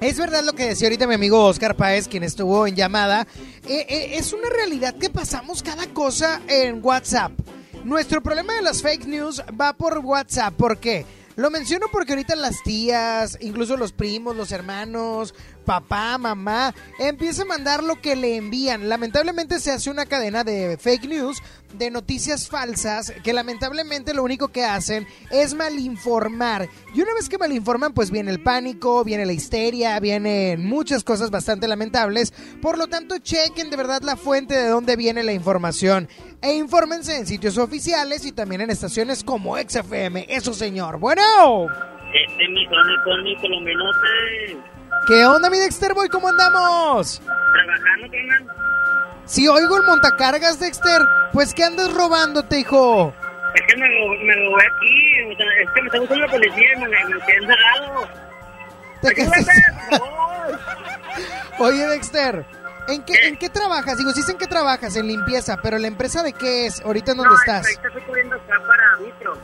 [0.00, 3.26] es verdad lo que decía ahorita mi amigo Oscar Páez, quien estuvo en llamada.
[3.66, 7.32] Eh, eh, es una realidad que pasamos cada cosa en WhatsApp.
[7.82, 10.54] Nuestro problema de las fake news va por WhatsApp.
[10.54, 11.04] ¿Por qué?
[11.34, 15.34] Lo menciono porque ahorita las tías, incluso los primos, los hermanos,
[15.64, 18.88] papá, mamá, empiezan a mandar lo que le envían.
[18.88, 21.42] Lamentablemente se hace una cadena de fake news,
[21.74, 26.68] de noticias falsas, que lamentablemente lo único que hacen es malinformar.
[26.94, 31.30] Y una vez que malinforman, pues viene el pánico, viene la histeria, vienen muchas cosas
[31.30, 32.32] bastante lamentables.
[32.60, 36.08] Por lo tanto, chequen de verdad la fuente de dónde viene la información.
[36.42, 40.26] E infórmense en sitios oficiales y también en estaciones como XFM.
[40.28, 40.98] Eso, señor.
[40.98, 41.22] Bueno.
[42.12, 44.71] Este, mi son mi colombianote.
[45.06, 46.08] ¿Qué onda, mi Dexter Boy?
[46.08, 47.20] ¿Cómo andamos?
[47.20, 48.46] Trabajando, carnal.
[49.24, 51.00] Si oigo el montacargas, Dexter,
[51.32, 53.12] pues ¿qué andas robándote, hijo?
[53.54, 55.32] Es que me lo, me lo aquí.
[55.32, 58.08] o sea, Es que me está buscando la policía y me, me quedé encerrado.
[59.02, 60.60] ¿Te quedaste- Ayúdame, por favor.
[61.58, 62.46] Oye, Dexter,
[62.88, 63.98] ¿en qué, ¿en qué trabajas?
[63.98, 66.80] Digo, sí sé en qué trabajas, en limpieza, pero ¿la empresa de qué es?
[66.82, 67.66] ¿Ahorita en dónde No, estás?
[67.66, 69.38] Ahorita estoy corriendo acá para Vitro.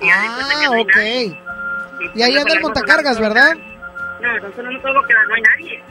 [0.00, 2.14] Y Ah, ok.
[2.16, 3.54] Y ahí anda el montacargas, ¿verdad?
[4.24, 5.84] No, entonces no me puedo quedar, no hay nadie.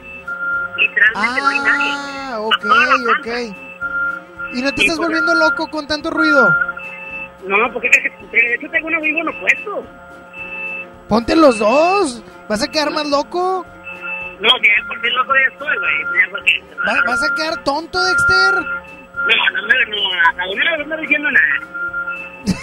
[0.76, 1.92] Literalmente no hay nadie.
[1.94, 2.66] Ah, ok,
[3.18, 3.28] ok.
[4.54, 6.48] ¿Y no te estás volviendo loco con tanto ruido?
[7.46, 7.88] No, porque
[8.32, 9.86] de hecho tengo un audífono puesto.
[11.08, 12.22] Ponte los dos.
[12.48, 13.64] ¿Vas a quedar más loco?
[14.40, 16.22] No, ya por fin loco ya estoy, güey.
[16.24, 16.62] Ya porque...
[16.88, 18.54] ¿Va- ¿Vas a quedar tonto, Dexter?
[18.54, 21.54] No, no me no, a una vez no estoy diciendo nada.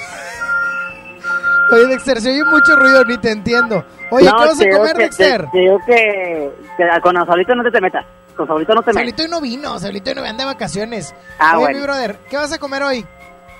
[1.71, 3.85] Oye, Dexter, se oye mucho ruido, ni te entiendo.
[4.09, 5.41] Oye, No, ¿qué vas a comer, que- Dexter?
[5.45, 8.05] Te, te digo que, que con Saulito no te, te metas.
[8.35, 8.95] Con Saulito no te metas.
[8.95, 11.15] Saulito no vino, Saulito no anda de vacaciones.
[11.39, 11.77] Ah, Oye, bueno.
[11.79, 13.05] mi brother, ¿qué vas a comer hoy?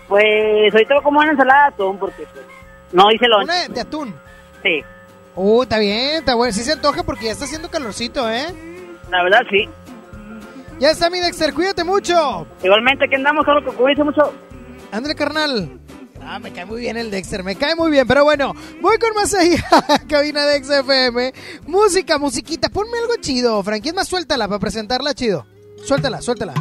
[0.10, 2.46] Pues ahorita comer una ensalada de atún porque pues,
[2.92, 3.46] no hice lonche.
[3.46, 4.14] Una de atún.
[4.64, 4.84] Sí,
[5.34, 6.52] Uh, está bien, está bueno.
[6.52, 8.48] Sí se antoja porque ya está haciendo calorcito, ¿eh?
[9.10, 9.70] la verdad sí.
[10.78, 12.46] Ya está, mi Dexter, cuídate mucho.
[12.62, 14.34] Igualmente, que andamos, solo que cuídense mucho.
[14.92, 15.70] Ándale, carnal.
[16.24, 18.08] Ah, me cae muy bien el Dexter, me cae muy bien.
[18.08, 19.64] Pero bueno, voy con más allá,
[20.08, 21.34] cabina de XFM.
[21.68, 23.90] Música, musiquita, ponme algo chido, Frankie.
[23.90, 25.46] Es más, suéltala para presentarla chido.
[25.84, 26.54] Suéltala, suéltala.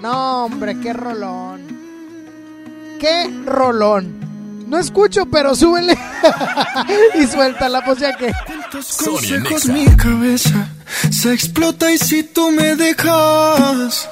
[0.00, 1.62] No, hombre, qué rolón.
[2.98, 4.68] Qué rolón.
[4.68, 5.96] No escucho, pero súbele.
[7.14, 8.32] y suéltala, pues ya que.
[8.70, 10.68] consejos mi cabeza
[11.10, 14.08] se explota y si tú me dejas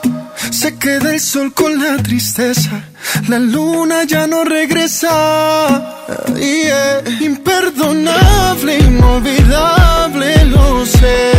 [0.50, 2.82] se queda el sol con la tristeza
[3.28, 5.96] la luna ya no regresa
[6.36, 7.02] Yeah.
[7.20, 11.32] imperdonable inolvidable lo sé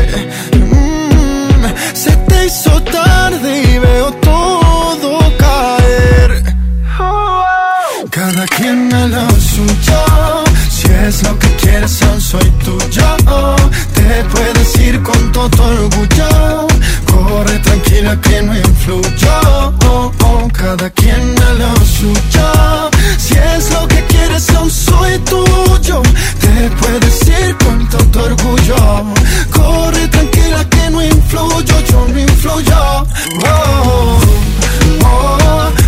[0.53, 6.43] Mm, se te hizo tarde y veo todo caer
[8.09, 10.01] cada quien a lo suyo.
[10.69, 13.07] Si es lo que quieres, aún soy tuyo.
[13.95, 14.60] Te puedes
[15.03, 16.67] con todo orgullo.
[17.05, 19.73] Corre tranquila que no influyo.
[20.53, 22.91] Cada quien a lo suyo.
[23.17, 26.01] Si es lo que quieres, aún soy tuyo.
[26.39, 28.75] Te puedes ir con todo orgullo.
[29.51, 31.75] Corre tranquila que no influyo.
[31.89, 32.77] Yo no influyo.
[33.43, 34.19] Oh, oh,
[35.03, 35.80] oh, oh,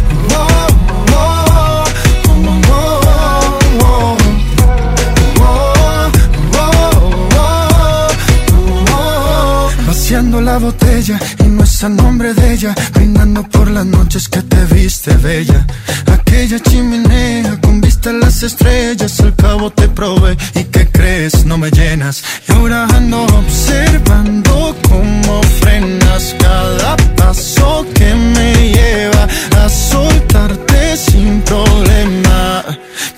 [10.33, 14.41] Vaciando la botella y no es a nombre de ella, brindando por las noches que
[14.41, 15.63] te viste bella.
[16.11, 21.59] Aquella chimenea con vista a las estrellas, al cabo te probé y que crees no
[21.59, 22.23] me llenas.
[22.47, 29.27] Y ahora ando observando cómo frenas cada paso que me lleva
[29.63, 32.65] a soltarte sin problema.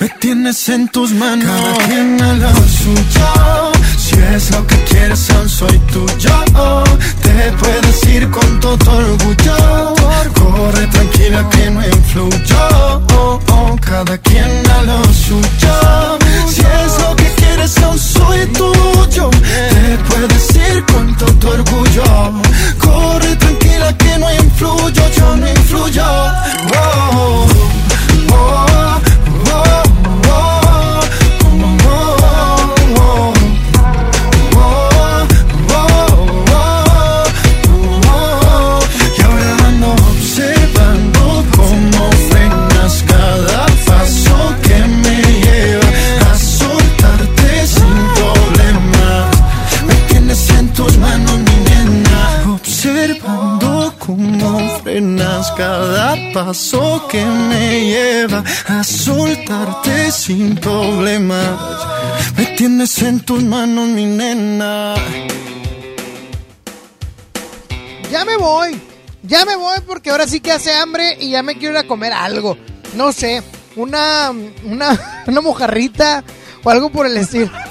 [0.01, 1.45] Me tienes en tus manos.
[1.45, 3.74] Cada quien a lo suyo.
[4.15, 6.35] Si es lo que quieres, aún soy tuyo.
[7.21, 9.93] Te puedes ir con todo orgullo.
[10.33, 13.01] Corre tranquila que no influyo.
[13.81, 16.17] Cada quien a lo suyo.
[16.47, 19.29] Si es lo que quieres, aún soy tuyo.
[19.31, 22.41] Te puedes ir con todo orgullo.
[22.79, 25.03] Corre tranquila que no influyo.
[25.17, 26.05] Yo no influyo.
[56.45, 61.57] Paso que me lleva a soltarte sin problema.
[62.37, 64.93] Me tienes en tus manos, mi nena.
[68.11, 68.79] Ya me voy.
[69.23, 71.87] Ya me voy porque ahora sí que hace hambre y ya me quiero ir a
[71.87, 72.57] comer algo.
[72.93, 73.41] No sé,
[73.75, 74.31] una,
[74.63, 76.23] una, una mojarrita
[76.63, 77.49] o algo por el estilo.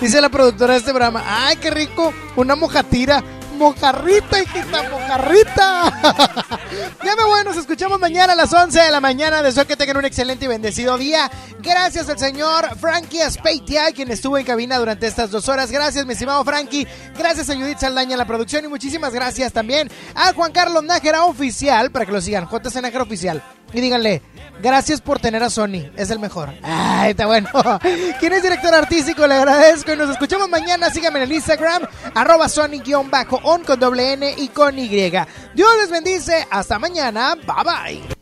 [0.00, 3.24] Dice la productora de este programa, ay, qué rico, una mojatira.
[3.54, 5.92] Mojarrita, hijita, mojarrita.
[7.04, 9.42] ya me voy, nos escuchamos mañana a las 11 de la mañana.
[9.42, 11.30] Deseo que tengan un excelente y bendecido día.
[11.60, 15.70] Gracias al señor Frankie Aspeitia, quien estuvo en cabina durante estas dos horas.
[15.70, 16.86] Gracias, mi estimado Frankie.
[17.16, 18.64] Gracias a Judith Saldaña en la producción.
[18.64, 23.02] Y muchísimas gracias también a Juan Carlos Nájera Oficial, para que lo sigan, JC Nájera
[23.02, 23.42] Oficial.
[23.72, 24.22] y díganle,
[24.62, 26.52] gracias por tener a Sony, es el mejor.
[26.62, 27.48] Ay, está bueno.
[28.20, 29.26] ¿Quién es director artístico?
[29.26, 30.90] Le agradezco y nos escuchamos mañana.
[30.90, 31.82] Síganme en el Instagram,
[32.14, 33.10] arroba Sony-on
[33.64, 34.88] con doble N y con Y.
[34.88, 36.46] Dios les bendice.
[36.50, 37.34] Hasta mañana.
[37.34, 38.14] Bye bye.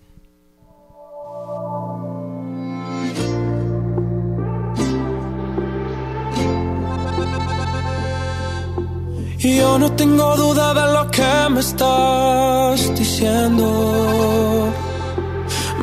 [9.42, 14.72] Yo no tengo duda de lo que me estás diciendo.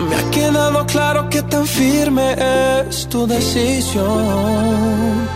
[0.08, 2.36] Me ha quedado claro que tan firme
[2.88, 5.28] es tu decisión.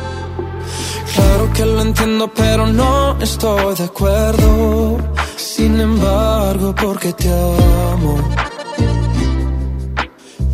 [1.13, 4.97] Claro que lo entiendo, pero no estoy de acuerdo.
[5.35, 8.17] Sin embargo, porque te amo,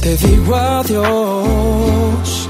[0.02, 2.50] te digo adiós.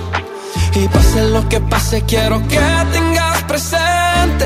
[0.75, 2.59] Y pase lo que pase, quiero que
[2.93, 4.45] tengas presente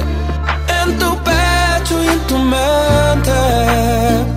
[0.81, 4.32] en tu pecho y en tu mente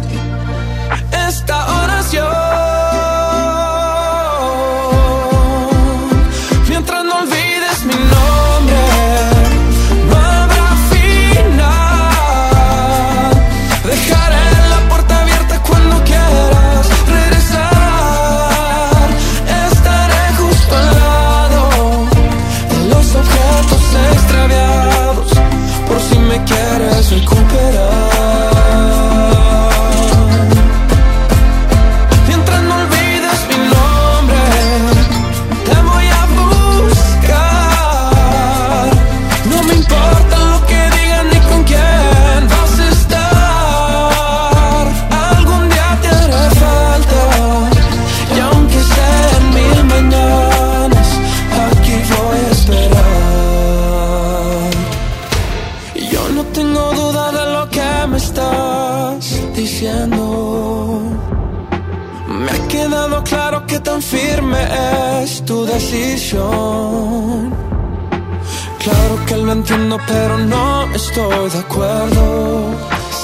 [70.07, 72.71] pero no estoy de acuerdo.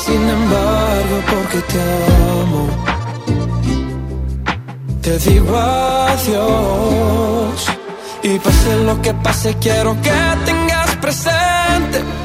[0.05, 1.81] Sin embargo, porque te
[2.41, 2.69] amo,
[5.01, 7.67] te digo adiós.
[8.25, 10.13] Y pase lo que pase, quiero que
[10.45, 12.22] tengas presente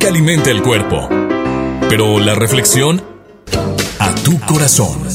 [0.00, 1.08] música alimenta el cuerpo,
[1.90, 3.04] pero la reflexión
[3.98, 5.06] a tu corazón.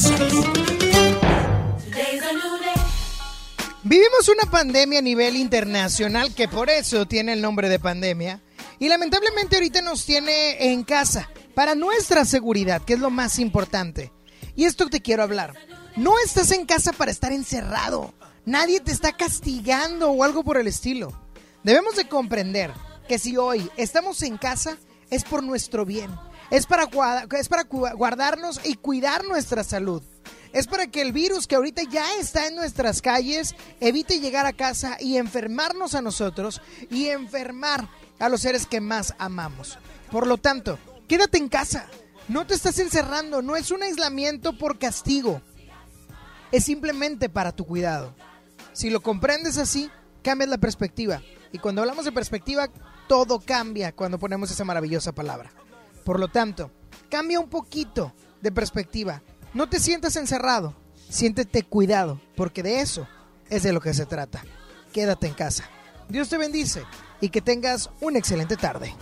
[3.82, 8.42] Vivimos una pandemia a nivel internacional que por eso tiene el nombre de pandemia
[8.78, 14.12] y lamentablemente ahorita nos tiene en casa para nuestra seguridad, que es lo más importante.
[14.54, 15.54] Y esto te quiero hablar.
[15.96, 18.14] No estás en casa para estar encerrado.
[18.44, 21.12] Nadie te está castigando o algo por el estilo.
[21.64, 22.72] Debemos de comprender
[23.06, 24.76] que si hoy estamos en casa
[25.10, 26.10] es por nuestro bien.
[26.50, 26.88] Es para,
[27.38, 30.02] es para guardarnos y cuidar nuestra salud.
[30.52, 34.52] Es para que el virus que ahorita ya está en nuestras calles evite llegar a
[34.52, 37.88] casa y enfermarnos a nosotros y enfermar
[38.18, 39.78] a los seres que más amamos.
[40.10, 40.78] Por lo tanto,
[41.08, 41.86] quédate en casa.
[42.28, 45.42] No te estás encerrando, no es un aislamiento por castigo.
[46.52, 48.14] Es simplemente para tu cuidado.
[48.72, 49.90] Si lo comprendes así,
[50.22, 51.22] cambias la perspectiva.
[51.52, 52.68] Y cuando hablamos de perspectiva,
[53.06, 55.50] todo cambia cuando ponemos esa maravillosa palabra.
[56.04, 56.70] Por lo tanto,
[57.10, 59.22] cambia un poquito de perspectiva.
[59.54, 60.74] No te sientas encerrado,
[61.08, 63.08] siéntete cuidado, porque de eso
[63.48, 64.42] es de lo que se trata.
[64.92, 65.64] Quédate en casa.
[66.08, 66.84] Dios te bendice
[67.20, 68.94] y que tengas una excelente tarde.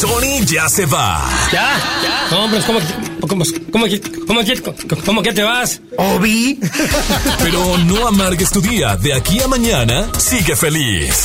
[0.00, 1.26] Sony ya se va.
[1.50, 1.74] ¿Ya?
[2.02, 2.36] ¿Ya?
[2.36, 2.78] Hombre, ¿cómo,
[3.20, 3.86] cómo, cómo,
[4.26, 5.80] cómo, cómo, cómo que te vas?
[5.96, 6.60] Obi.
[7.42, 8.96] Pero no amargues tu día.
[8.96, 11.24] De aquí a mañana, sigue feliz.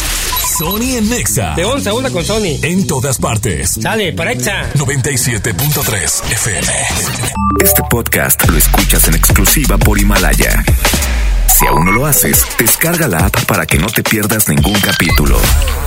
[0.58, 1.54] Sony en Nexa.
[1.56, 2.60] De 11 a 1 con Sony.
[2.62, 3.72] En todas partes.
[3.82, 4.72] Sale, para Exa.
[4.76, 6.74] 97.3 FM.
[7.62, 10.64] Este podcast lo escuchas en exclusiva por Himalaya.
[11.60, 15.38] Si aún no lo haces, descarga la app para que no te pierdas ningún capítulo.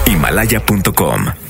[0.07, 1.45] Himalaya.com